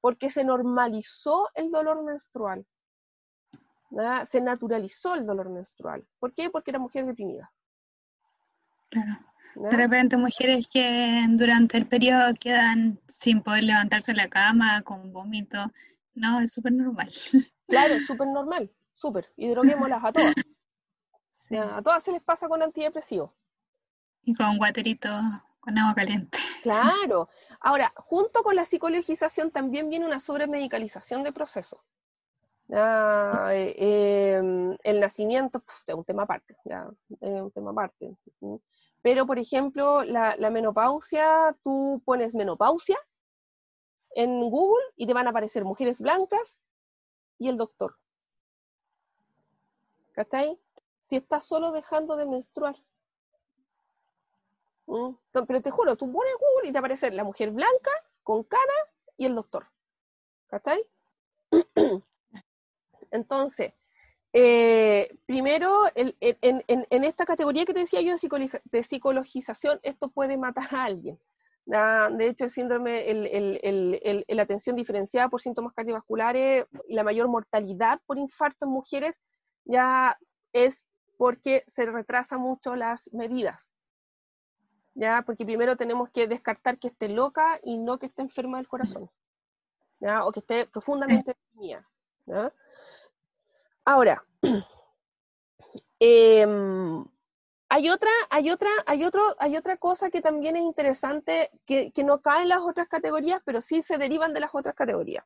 [0.02, 2.66] porque se normalizó el dolor menstrual.
[4.26, 6.06] Se naturalizó el dolor menstrual.
[6.20, 6.50] ¿Por qué?
[6.50, 7.52] Porque era mujer deprimida.
[8.90, 9.20] Claro.
[9.56, 15.12] De repente mujeres que durante el periodo quedan sin poder levantarse de la cama, con
[15.12, 15.72] vómito.
[16.14, 17.10] No, es súper normal.
[17.68, 19.32] Claro, es súper normal, súper.
[19.38, 20.34] Y droguémoslas a todas.
[21.52, 23.32] A todas se les pasa con antidepresivos.
[24.22, 25.10] Y con guaterito
[25.96, 26.38] caliente.
[26.64, 27.30] Claro.
[27.60, 31.84] Ahora, junto con la psicologización también viene una sobremedicalización de proceso.
[32.72, 36.88] Eh, em, el nacimiento es un tema aparte, ya,
[37.20, 38.16] un tema aparte.
[39.02, 42.98] Pero, por ejemplo, la, la, menopausia, tú pones menopausia
[44.12, 46.60] en Google y te van a aparecer mujeres blancas
[47.40, 47.96] y el doctor.
[50.14, 50.60] ¿Cachai?
[51.02, 52.76] Si estás solo dejando de menstruar.
[54.90, 55.16] ¿Mm?
[55.32, 57.92] Pero te juro, tú pones Google y te aparece la mujer blanca,
[58.24, 58.74] con cana
[59.18, 59.68] y el doctor.
[60.48, 60.84] ¿Cachai?
[63.12, 63.74] Entonces,
[64.34, 68.16] eh, primero, en, esta categoría que te decía yo
[68.72, 71.20] de, psicologización, esto puede matar a alguien.
[71.66, 78.66] De hecho, el síndrome, la atención diferenciada por síntomas cardiovasculares la mayor mortalidad por infarto
[78.66, 79.22] en mujeres
[79.66, 80.18] ya
[80.52, 80.84] es
[81.18, 83.70] porque se retrasan mucho las medidas.
[85.00, 85.24] ¿Ya?
[85.26, 89.10] Porque primero tenemos que descartar que esté loca y no que esté enferma del corazón,
[90.02, 90.26] ¿ya?
[90.26, 91.88] O que esté profundamente deprimida,
[93.86, 94.24] Ahora,
[96.00, 97.06] em,
[97.70, 102.22] hay otra, hay otra, hay otro, hay otra cosa que también es interesante, que, no
[102.22, 105.24] cae en las otras categorías, pero sí se derivan de las otras categorías.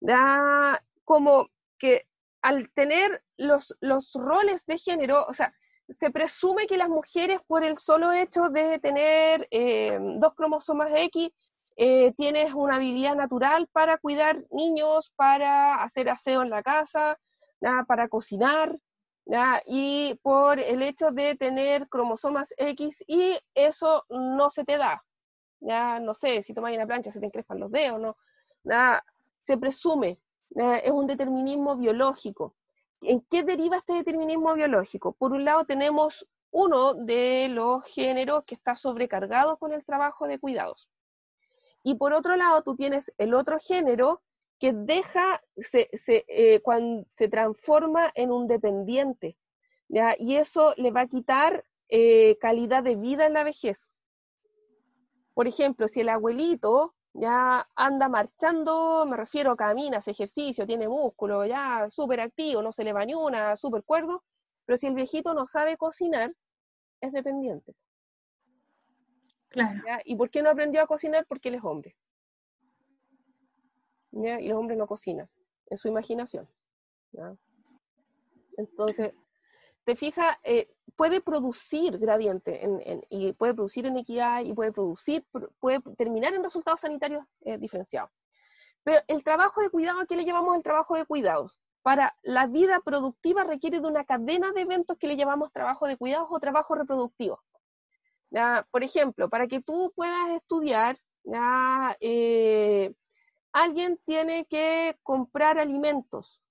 [0.00, 0.82] ¿ya?
[1.04, 2.08] Como que
[2.40, 5.52] al tener los, los roles de género, o sea,
[5.88, 11.30] se presume que las mujeres, por el solo hecho de tener eh, dos cromosomas X,
[11.76, 17.18] eh, tienes una habilidad natural para cuidar niños, para hacer aseo en la casa,
[17.86, 18.76] para cocinar,
[19.66, 25.02] y por el hecho de tener cromosomas X y eso no se te da.
[25.60, 28.16] No sé, si tomas una plancha se te encrespan los dedos, ¿no?
[29.42, 30.18] se presume,
[30.50, 32.55] es un determinismo biológico.
[33.02, 35.12] ¿En qué deriva este determinismo biológico?
[35.12, 40.38] Por un lado tenemos uno de los géneros que está sobrecargado con el trabajo de
[40.38, 40.88] cuidados.
[41.82, 44.22] Y por otro lado tú tienes el otro género
[44.58, 46.62] que deja, se, eh,
[47.30, 49.36] transforma en un dependiente,
[49.88, 50.16] ¿ya?
[50.18, 53.88] y eso le va a quitar eh, calidad de vida en la vejez.
[55.32, 61.44] Por ejemplo, si el abuelito ya anda marchando, me refiero, camina, hace ejercicio, tiene músculo,
[61.44, 64.22] ya súper activo, no se le va ni una, súper cuerdo,
[64.64, 66.32] pero si el viejito no sabe cocinar,
[67.00, 67.74] es dependiente.
[69.48, 69.80] Claro.
[70.04, 71.24] ¿Y por qué no aprendió a cocinar?
[71.26, 71.96] Porque él es hombre.
[74.12, 75.28] Y los hombres no cocinan,
[75.66, 76.48] en su imaginación.
[78.56, 79.12] Entonces,
[79.86, 82.60] te fijas, eh, puede producir gradiente
[83.08, 85.24] y puede producir en equidad y puede producir,
[85.60, 88.10] puede terminar en resultados sanitarios eh, diferenciados.
[88.82, 91.60] Pero el trabajo de cuidado, ¿a qué le llamamos el trabajo de cuidados?
[91.82, 95.96] Para la vida productiva requiere de una cadena de eventos que le llamamos trabajo de
[95.96, 97.40] cuidados o trabajo reproductivo.
[98.72, 100.98] Por ejemplo, para que tú puedas estudiar,
[102.00, 102.92] eh,
[103.52, 106.42] alguien tiene que comprar alimentos,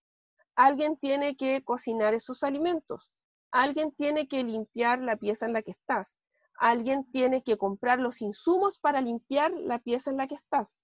[0.55, 3.11] alguien tiene que cocinar esos alimentos,
[3.55, 6.17] alguien tiene que limpiar la pieza en la que estás,
[6.59, 10.75] alguien tiene que comprar los insumos para limpiar la pieza en la que estás,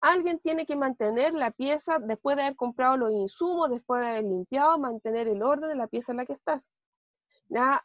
[0.00, 4.24] alguien tiene que mantener la pieza después de haber comprado los insumos, después de haber
[4.24, 6.70] limpiado, mantener el orden de la pieza en la que estás.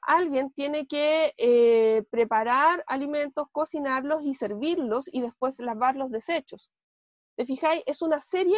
[0.02, 6.70] Alguien tiene que eh, preparar alimentos, cocinarlos y servirlos y después lavar los desechos.
[7.36, 7.84] ¿Te fijáis?
[7.86, 8.58] Es una serie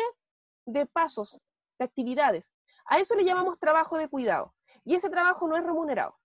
[0.66, 1.40] de pasos,
[1.80, 2.52] de actividades.
[2.86, 4.54] A eso le llamamos trabajo de cuidado.
[4.84, 6.18] Y ese trabajo no es remunerado.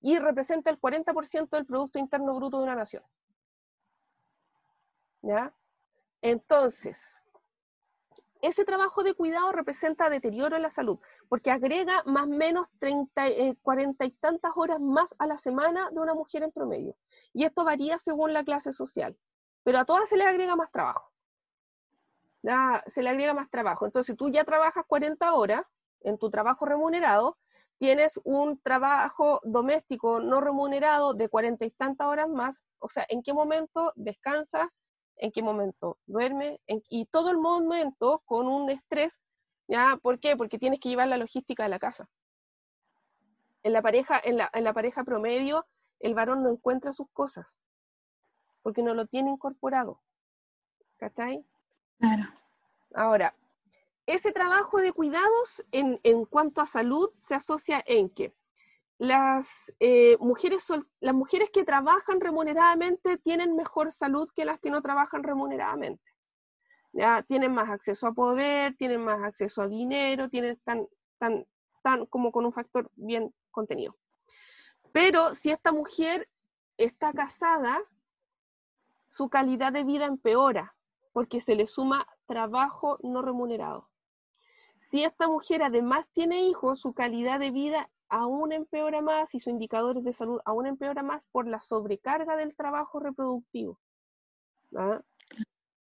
[0.00, 3.02] Y representa el 40% del Producto Interno Bruto de una nación.
[5.22, 5.54] ¿Ya?
[6.22, 7.20] Entonces,
[8.42, 10.98] ese trabajo de cuidado representa deterioro en la salud,
[11.28, 13.22] porque agrega más o menos 30,
[13.62, 16.96] 40 eh, y tantas horas más a la semana de una mujer en promedio.
[17.34, 19.16] Y esto varía según la clase social,
[19.62, 21.09] pero a todas se le agrega más trabajo.
[22.86, 23.86] Se le agrega más trabajo.
[23.86, 25.64] Entonces, tú ya trabajas 40 horas
[26.02, 27.36] en tu trabajo remunerado,
[27.78, 33.22] tienes un trabajo doméstico no remunerado de cuarenta y tantas horas más, o sea, ¿en
[33.22, 34.68] qué momento descansas?
[35.16, 36.58] ¿En qué momento duermes?
[36.66, 39.20] y todo el momento con un estrés,
[39.68, 39.98] ¿ya?
[40.00, 40.36] ¿Por qué?
[40.36, 42.08] Porque tienes que llevar la logística de la casa.
[43.62, 45.66] En la pareja, en la, en la pareja promedio,
[45.98, 47.54] el varón no encuentra sus cosas,
[48.62, 50.00] porque no lo tiene incorporado.
[50.96, 51.44] ¿Cachai?
[52.00, 52.24] Claro.
[52.94, 53.34] Ahora,
[54.06, 58.34] ese trabajo de cuidados en, cuanto a salud se asocia en que
[58.98, 60.66] las, eh, mujeres
[61.00, 66.02] las mujeres que trabajan remuneradamente tienen mejor salud que las que no trabajan remuneradamente.
[66.92, 67.22] ¿ya?
[67.22, 71.46] Tienen más acceso a poder, tienen más acceso a dinero, tienen tan, tan,
[71.82, 73.96] tan como con un factor bien contenido.
[74.90, 76.28] Pero si esta mujer
[76.78, 77.78] está casada,
[79.08, 80.74] su calidad de vida empeora
[81.12, 83.88] porque se le suma trabajo no remunerado.
[84.80, 89.52] Si esta mujer además tiene hijos, su calidad de vida aún empeora más y sus
[89.52, 93.78] indicadores de salud aún empeora más por la sobrecarga del trabajo reproductivo.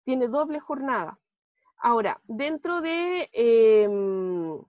[0.03, 1.19] Tiene doble jornada.
[1.77, 4.59] Ahora, dentro de, em,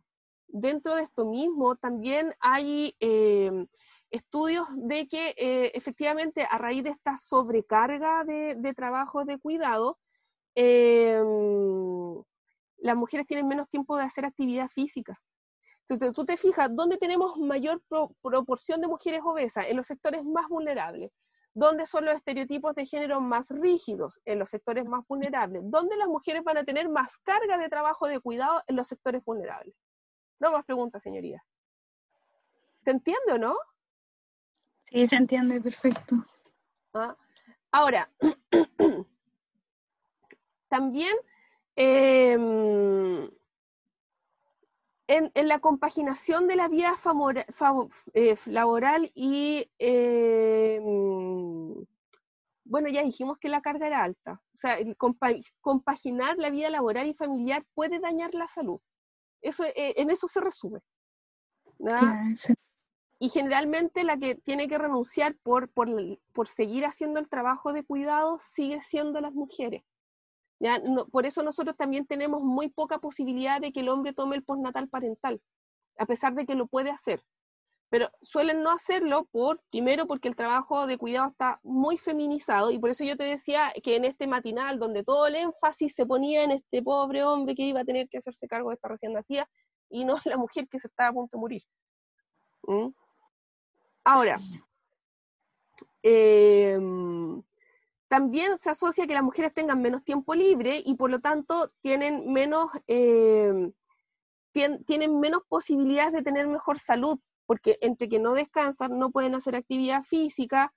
[0.49, 3.67] dentro de esto mismo también hay em,
[4.11, 9.99] estudios de que eh, efectivamente a raíz de esta sobrecarga de trabajo de cuidado,
[10.57, 12.23] em,
[12.79, 15.21] las mujeres tienen menos tiempo de hacer actividad física.
[15.89, 17.81] Entonces, tú te fijas, ¿dónde tenemos mayor
[18.21, 19.67] proporción de mujeres obesas?
[19.69, 21.13] En los sectores más vulnerables.
[21.55, 24.21] ¿Dónde son los estereotipos de género más rígidos?
[24.25, 25.63] En los sectores más vulnerables.
[25.65, 28.63] ¿Dónde las mujeres van a tener más carga de trabajo de cuidado?
[28.67, 29.75] En los sectores vulnerables.
[30.41, 31.43] No más preguntas, señoría.
[32.85, 33.57] ¿Se entiende o no?
[34.85, 36.17] Sí, se entiende, perfecto.
[36.95, 37.17] Ah,
[37.71, 38.11] ahora,
[40.69, 41.15] también
[41.77, 43.29] em,
[45.09, 46.95] en, la compaginación de la vida
[48.15, 51.87] eh, laboral y, em,
[52.65, 54.41] bueno, ya dijimos que la carga era alta.
[54.55, 54.79] O sea,
[55.61, 58.81] compaginar la vida laboral y familiar puede dañar la salud.
[59.41, 60.81] Eso, eh, en eso se resume.
[63.19, 65.89] Y generalmente la que tiene que renunciar por, por,
[66.33, 69.85] por seguir haciendo el trabajo de cuidado sigue siendo las mujeres
[71.11, 74.89] por eso nosotros también tenemos muy poca posibilidad de que el hombre tome el postnatal
[74.89, 75.41] parental,
[75.99, 77.23] a pesar de que lo puede hacer.
[77.89, 82.79] Pero suelen no hacerlo por, primero, porque el trabajo de cuidado está muy feminizado, y
[82.79, 86.43] por eso yo te decía que en este matinal, donde todo el énfasis se ponía
[86.43, 89.49] en este pobre hombre que iba a tener que hacerse cargo de esta recién nacida,
[89.89, 91.63] y no la mujer que se estaba a punto de morir.
[92.63, 92.89] ¿Mm?
[94.05, 94.39] Ahora,
[96.03, 96.79] eh,
[98.09, 102.33] también se asocia que las mujeres tengan menos tiempo libre y por lo tanto tienen
[102.33, 103.71] menos, eh,
[104.53, 109.57] tienen menos posibilidades de tener mejor salud, porque entre que no descansan, no pueden hacer
[109.57, 110.73] actividad física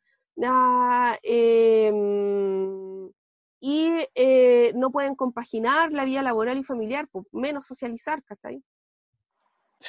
[1.23, 3.09] em,
[3.61, 8.63] y eh, no pueden compaginar la vida laboral y familiar, pues, menos socializar, ¿cachai?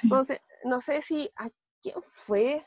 [0.02, 1.48] Entonces, no sé si, ¿a
[1.82, 2.64] quién fue?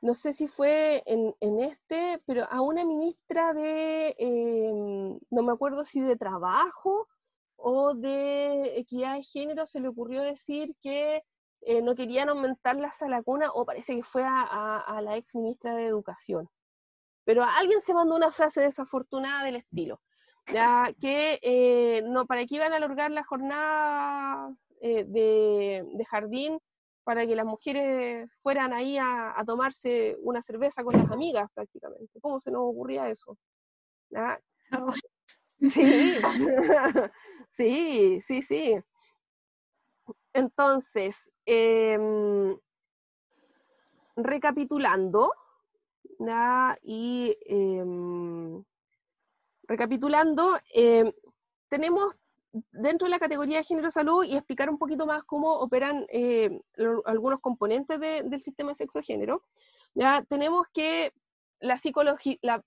[0.00, 5.84] No sé si fue en, este, pero a una ministra de, em, no me acuerdo
[5.84, 7.08] si de trabajo
[7.56, 11.24] o de equidad de género, se le ocurrió decir que
[11.62, 15.74] eh, no querían aumentar la sala cuna, o parece que fue a, la ex ministra
[15.74, 16.48] de Educación.
[17.24, 20.00] Pero alguien se mandó una frase desafortunada del estilo,
[20.52, 24.50] ya que eh, no, para que iban a alargar la jornada
[24.80, 26.60] eh, de jardín
[27.08, 32.20] para que las mujeres fueran ahí a, tomarse una cerveza con las amigas prácticamente.
[32.20, 33.34] ¿Cómo se nos ocurría eso?
[34.14, 34.38] ¿Ah?
[35.58, 36.18] Sí,
[37.48, 38.78] sí, sí, sí.
[40.34, 42.54] Entonces, em,
[44.14, 45.32] recapitulando,
[46.82, 48.62] y em,
[49.62, 51.10] recapitulando, em,
[51.70, 52.14] tenemos
[52.72, 56.60] dentro de la categoría de género salud y explicar un poquito más cómo operan eh,
[57.04, 59.42] algunos componentes del sistema sexo-género,
[59.94, 61.12] ya tenemos que
[61.60, 61.78] la,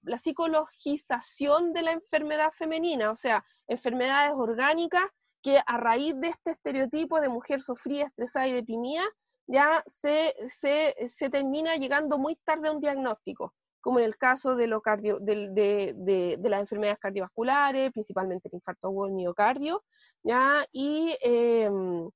[0.03, 5.05] la, psicologización de la enfermedad femenina, o sea, enfermedades orgánicas
[5.41, 9.03] que a raíz de este estereotipo de mujer sufrida, estresada y deprimida,
[9.47, 14.55] ya se, se, se termina llegando muy tarde a un diagnóstico como en el caso
[14.55, 19.83] de, lo cardio, de, las enfermedades cardiovasculares, principalmente el infarto agudo del miocardio,
[20.23, 20.65] ¿ya?
[20.71, 22.09] y em,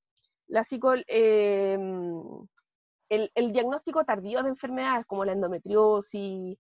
[0.48, 0.64] la
[1.08, 2.22] em,
[3.10, 6.58] el, diagnóstico tardío de enfermedades como la endometriosis,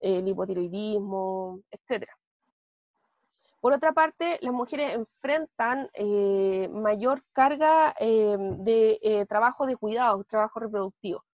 [0.00, 2.06] el hipotiroidismo, etc.
[3.60, 10.24] Por otra parte, las mujeres enfrentan eh, mayor carga em, de eh, trabajo de cuidado,
[10.24, 11.24] trabajo reproductivo.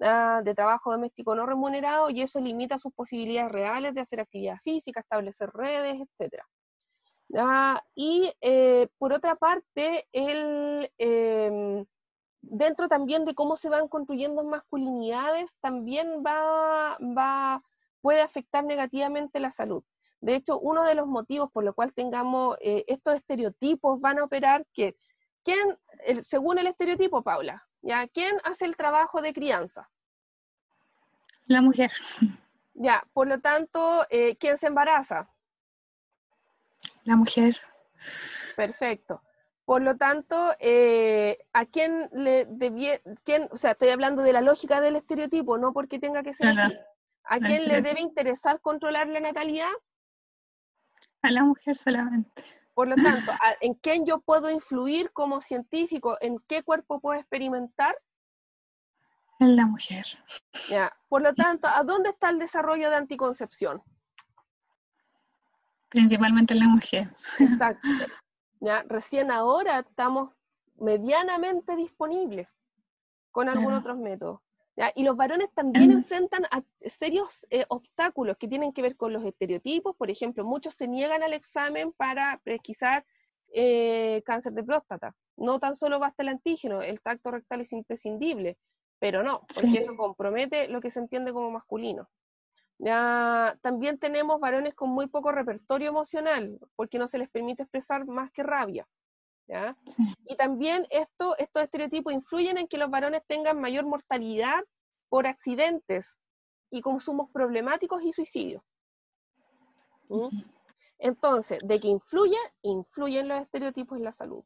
[0.00, 4.58] Ah, de trabajo doméstico no remunerado y eso limita sus posibilidades reales de hacer actividad
[4.62, 6.42] física, establecer redes, etc.
[7.36, 11.84] Ah, y eh, por otra parte, el, em,
[12.42, 17.62] dentro también de cómo se van construyendo masculinidades, también va, va,
[18.00, 19.82] puede afectar negativamente la salud.
[20.20, 24.24] De hecho, uno de los motivos por lo cual tengamos eh, estos estereotipos van a
[24.24, 24.96] operar que,
[25.44, 25.76] ¿quién,
[26.22, 28.06] según el estereotipo, Paula, ¿Ya?
[28.08, 29.88] ¿Quién hace el trabajo de crianza?
[31.46, 31.90] La mujer.
[32.74, 35.28] Ya, por lo tanto, eh, ¿quién se embaraza?
[37.04, 37.60] La mujer.
[38.54, 39.22] Perfecto.
[39.64, 44.40] Por lo tanto, eh, ¿a quién le debía, quién, o sea, estoy hablando de la
[44.40, 46.78] lógica del estereotipo, no porque tenga que ser así.
[47.24, 49.70] ¿A quién le debe interesar controlar la natalidad?
[51.20, 52.42] A la mujer solamente.
[52.78, 56.16] Por lo tanto, ¿en quién yo puedo influir como científico?
[56.20, 57.98] ¿En qué cuerpo puedo experimentar?
[59.40, 60.06] En la mujer.
[60.70, 60.96] Ya.
[61.08, 63.82] Por lo tanto, ¿a dónde está el desarrollo de anticoncepción?
[65.88, 67.10] Principalmente en la mujer.
[67.40, 67.88] Exacto.
[68.60, 68.84] ¿Ya?
[68.86, 70.30] Recién ahora estamos
[70.76, 72.46] medianamente disponibles
[73.32, 73.80] con algún Claro.
[73.80, 74.40] otros métodos.
[74.78, 74.92] ¿Ya?
[74.94, 79.24] Y los varones también enfrentan a serios eh, obstáculos que tienen que ver con los
[79.24, 79.96] estereotipos.
[79.96, 83.04] Por ejemplo, muchos se niegan al examen para pesquisar
[83.52, 85.16] eh, cáncer de próstata.
[85.36, 88.58] No tan solo basta el antígeno, el tacto rectal es imprescindible,
[89.00, 89.78] pero no, porque Sí.
[89.78, 92.08] eso compromete lo que se entiende como masculino.
[92.78, 98.06] Ya, también tenemos varones con muy poco repertorio emocional, porque no se les permite expresar
[98.06, 98.88] más que rabia.
[99.48, 99.76] ¿Ya?
[99.86, 100.14] Sí.
[100.26, 104.62] Y también esto, estos estereotipos influyen en que los varones tengan mayor mortalidad
[105.08, 106.18] por accidentes
[106.70, 108.62] y consumos problemáticos y suicidios.
[110.08, 110.28] ¿Mm?
[110.98, 114.44] Entonces, de que influye, influyen los estereotipos en la salud.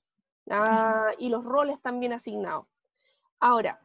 [0.51, 2.67] Ah, y los roles también asignados.
[3.39, 3.81] Ahora,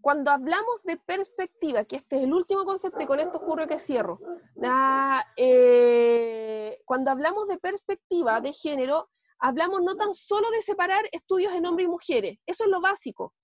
[0.00, 3.78] cuando hablamos de perspectiva, que este es el último concepto y con esto juro que
[3.78, 4.18] cierro,
[4.64, 9.10] ah, eh, cuando hablamos de perspectiva de género,
[9.40, 13.34] hablamos no tan solo de separar estudios en hombres y mujeres, eso es lo básico.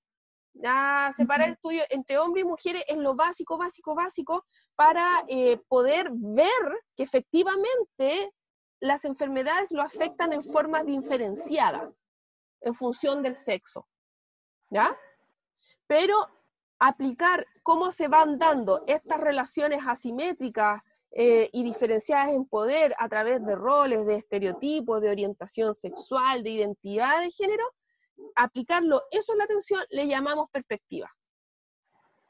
[0.65, 6.09] Ah, separar estudios entre hombres y mujeres es lo básico, básico, básico para eh, poder
[6.13, 8.33] ver que efectivamente
[8.81, 11.93] las enfermedades lo afectan en forma diferenciada,
[12.61, 13.87] en función del sexo.
[14.71, 14.97] ¿Ya?
[15.87, 16.27] Pero
[16.79, 20.83] aplicar cómo se van dando estas relaciones asimétricas
[21.13, 26.51] eh, y diferenciadas en poder a través de roles, de estereotipos, de orientación sexual, de
[26.51, 27.65] identidad de género,
[28.35, 31.11] aplicarlo eso en la atención le llamamos perspectiva.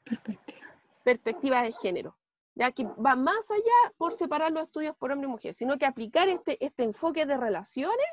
[0.03, 0.67] Perspectiva.
[1.03, 2.17] Perspectiva de género.
[2.55, 5.85] Ya que va más allá por separar los estudios por hombre y mujer, sino que
[5.85, 8.07] aplicar este, este enfoque de relaciones,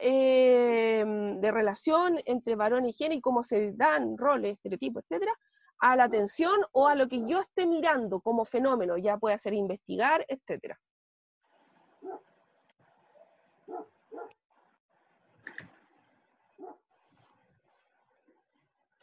[0.00, 1.04] eh,
[1.38, 5.32] de relación entre varón y género y cómo se dan roles, estereotipos, etcétera,
[5.78, 9.54] a la atención o a lo que yo esté mirando como fenómeno, ya puede ser
[9.54, 10.78] investigar, etcétera.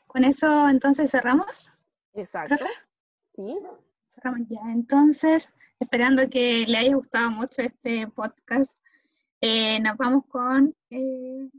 [0.07, 1.71] Con eso entonces cerramos.
[2.13, 2.55] Exacto.
[2.55, 2.71] ¿Profe?
[3.35, 3.57] ¿Sí?
[4.07, 4.59] Cerramos ya.
[4.71, 8.77] Entonces, esperando que le haya gustado mucho este podcast,
[9.41, 11.49] eh, nos vamos con eh,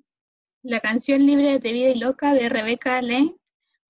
[0.62, 3.36] la canción Libre de Vida y Loca de Rebeca Lane.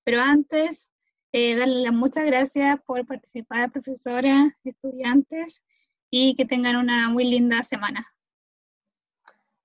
[0.02, 0.90] Pero antes,
[1.36, 5.64] eh, darle las muchas gracias por participar, profesora, estudiantes,
[6.08, 8.06] y que tengan una muy linda semana.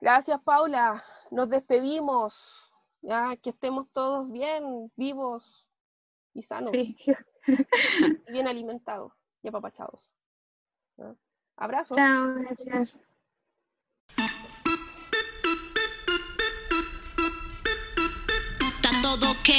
[0.02, 1.04] Gracias, Paula.
[1.30, 2.66] Nos despedimos.
[3.04, 5.68] Ya que estemos todos bien, vivos
[6.34, 6.98] y sanos, Sí.
[8.28, 9.14] y bien alimentados
[9.44, 10.10] y apapachados.
[10.98, 11.16] ¿Ya?
[11.56, 11.96] Abrazos.
[11.96, 13.00] Chao, gracias.
[18.58, 19.50] Está todo ok.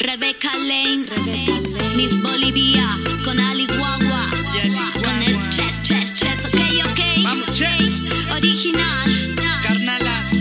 [0.00, 1.04] Rebecca Lane,
[1.94, 2.88] Miss Bolivia,
[3.22, 4.26] con Ali Guagua,
[5.04, 7.22] con el chess, chess, chess, ok, ok.
[7.22, 7.68] Vamos, che.
[8.32, 9.36] Original.
[9.62, 10.32] Carnalas.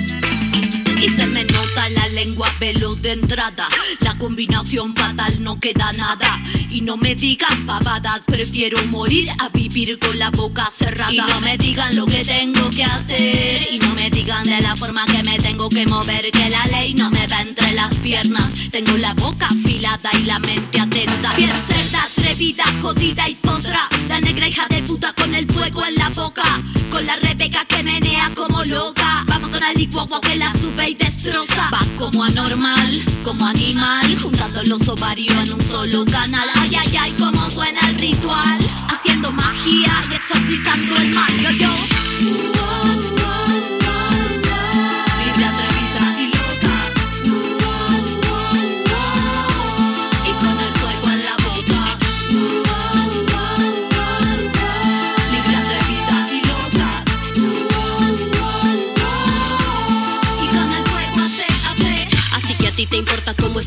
[1.02, 3.68] Y se me nota la lengua veloz de entrada.
[4.00, 6.42] La combinación fatal no queda nada.
[6.70, 11.12] Y no me digan pavadas, prefiero morir a vivir con la boca cerrada.
[11.12, 13.68] Y no me digan lo que tengo que hacer.
[13.72, 16.32] Y no me digan de la forma que me tengo que mover.
[16.32, 18.54] Que la ley no me va entre las piernas.
[18.72, 21.34] Tengo la boca afilada y la mente atenta.
[21.36, 23.88] Bien cerda, atrevida, jodida y potra.
[24.08, 26.62] La negra hija de puta con el fuego en la boca.
[26.92, 29.24] Con la Rebeca que menea como loca.
[29.28, 31.70] Vamos con Ali Guagua que la sube y destroza.
[31.98, 34.18] Como anormal, como animal.
[34.20, 36.48] Juntando los ovarios en un solo canal.
[36.56, 38.60] Ay, ay, ay, cómo suena el ritual.
[38.88, 41.42] Haciendo magia y exorcizando el mal.
[41.42, 42.59] Yo, yo.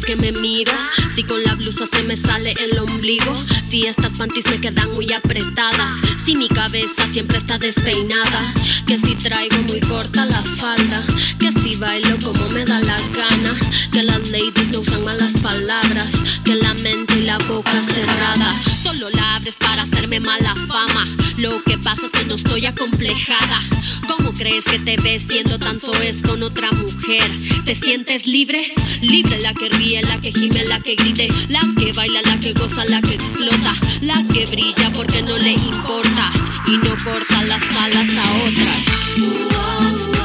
[0.05, 0.73] Que me miro.
[1.15, 3.45] Si con la blusa se me sale el ombligo.
[3.71, 5.93] Si estas panties me quedan muy apretadas.
[6.25, 8.55] Si mi cabeza siempre está despeinada.
[8.87, 11.05] Que si traigo muy corta la falda.
[11.39, 13.55] Que si bailo como me da la gana.
[13.93, 16.09] Que las ladies no usan malas palabras.
[16.45, 18.53] Que la mente y la boca cerrada.
[18.83, 21.07] Solo la abres para hacerme mala fama.
[21.39, 23.61] Lo que pasa es que no estoy acomplejada.
[24.09, 27.31] ¿Cómo crees que te ves siendo tan soez con otra mujer?
[27.65, 28.73] ¿Te sientes libre?
[29.01, 32.53] Libre la que ríe, la que gime, la que grite, la que baila, la que
[32.53, 36.33] goza, la que explota, la que brilla porque no le importa
[36.67, 40.22] y no corta las alas a otras.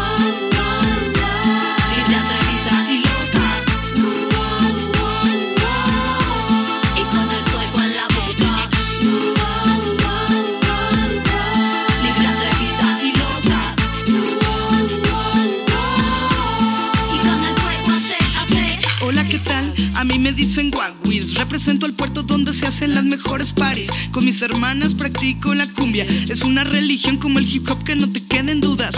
[20.07, 23.89] Mí me dicen guaguis, represento el puerto donde se hacen las mejores paris.
[24.11, 28.09] Con mis hermanas practico la cumbia, es una religión como el hip hop que no
[28.09, 28.95] te queden dudas.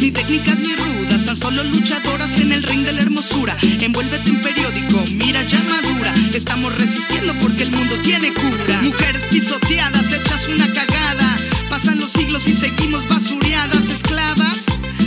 [0.00, 3.56] Ni técnicas ni rudas, tan solo luchadoras en el ring de la hermosura.
[3.62, 6.12] Envuélvete en periódico, mira ya madura.
[6.34, 8.82] Estamos resistiendo porque el mundo tiene cura.
[8.82, 11.36] Mujeres pisoteadas, hechas una cagada.
[11.70, 14.58] Pasan los siglos y seguimos basureadas, esclavas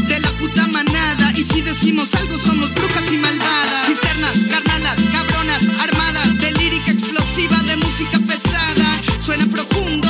[0.07, 0.84] de la puta manada.
[1.65, 3.87] Decimos algo, somos brujas y malvadas.
[3.87, 9.01] Cisternas, carnalas, cabronas, armadas de lírica explosiva, de música pesada.
[9.25, 10.07] Suena profundo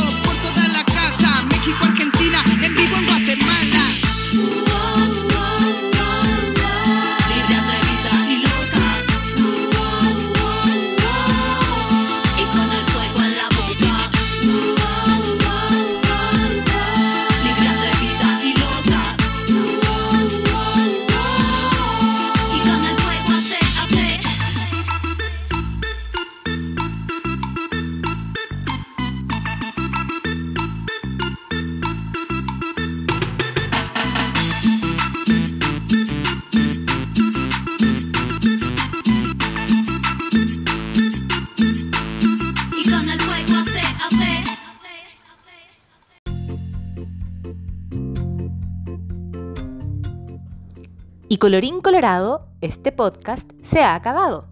[51.45, 54.47] colorín colorado, este podcast se ha acabado.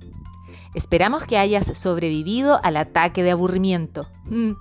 [0.75, 4.11] Esperamos que hayas sobrevivido al ataque de aburrimiento.
[4.25, 4.51] Mm.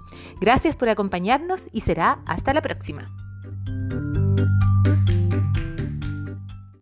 [0.40, 3.04] Gracias por acompañarnos y será hasta la próxima.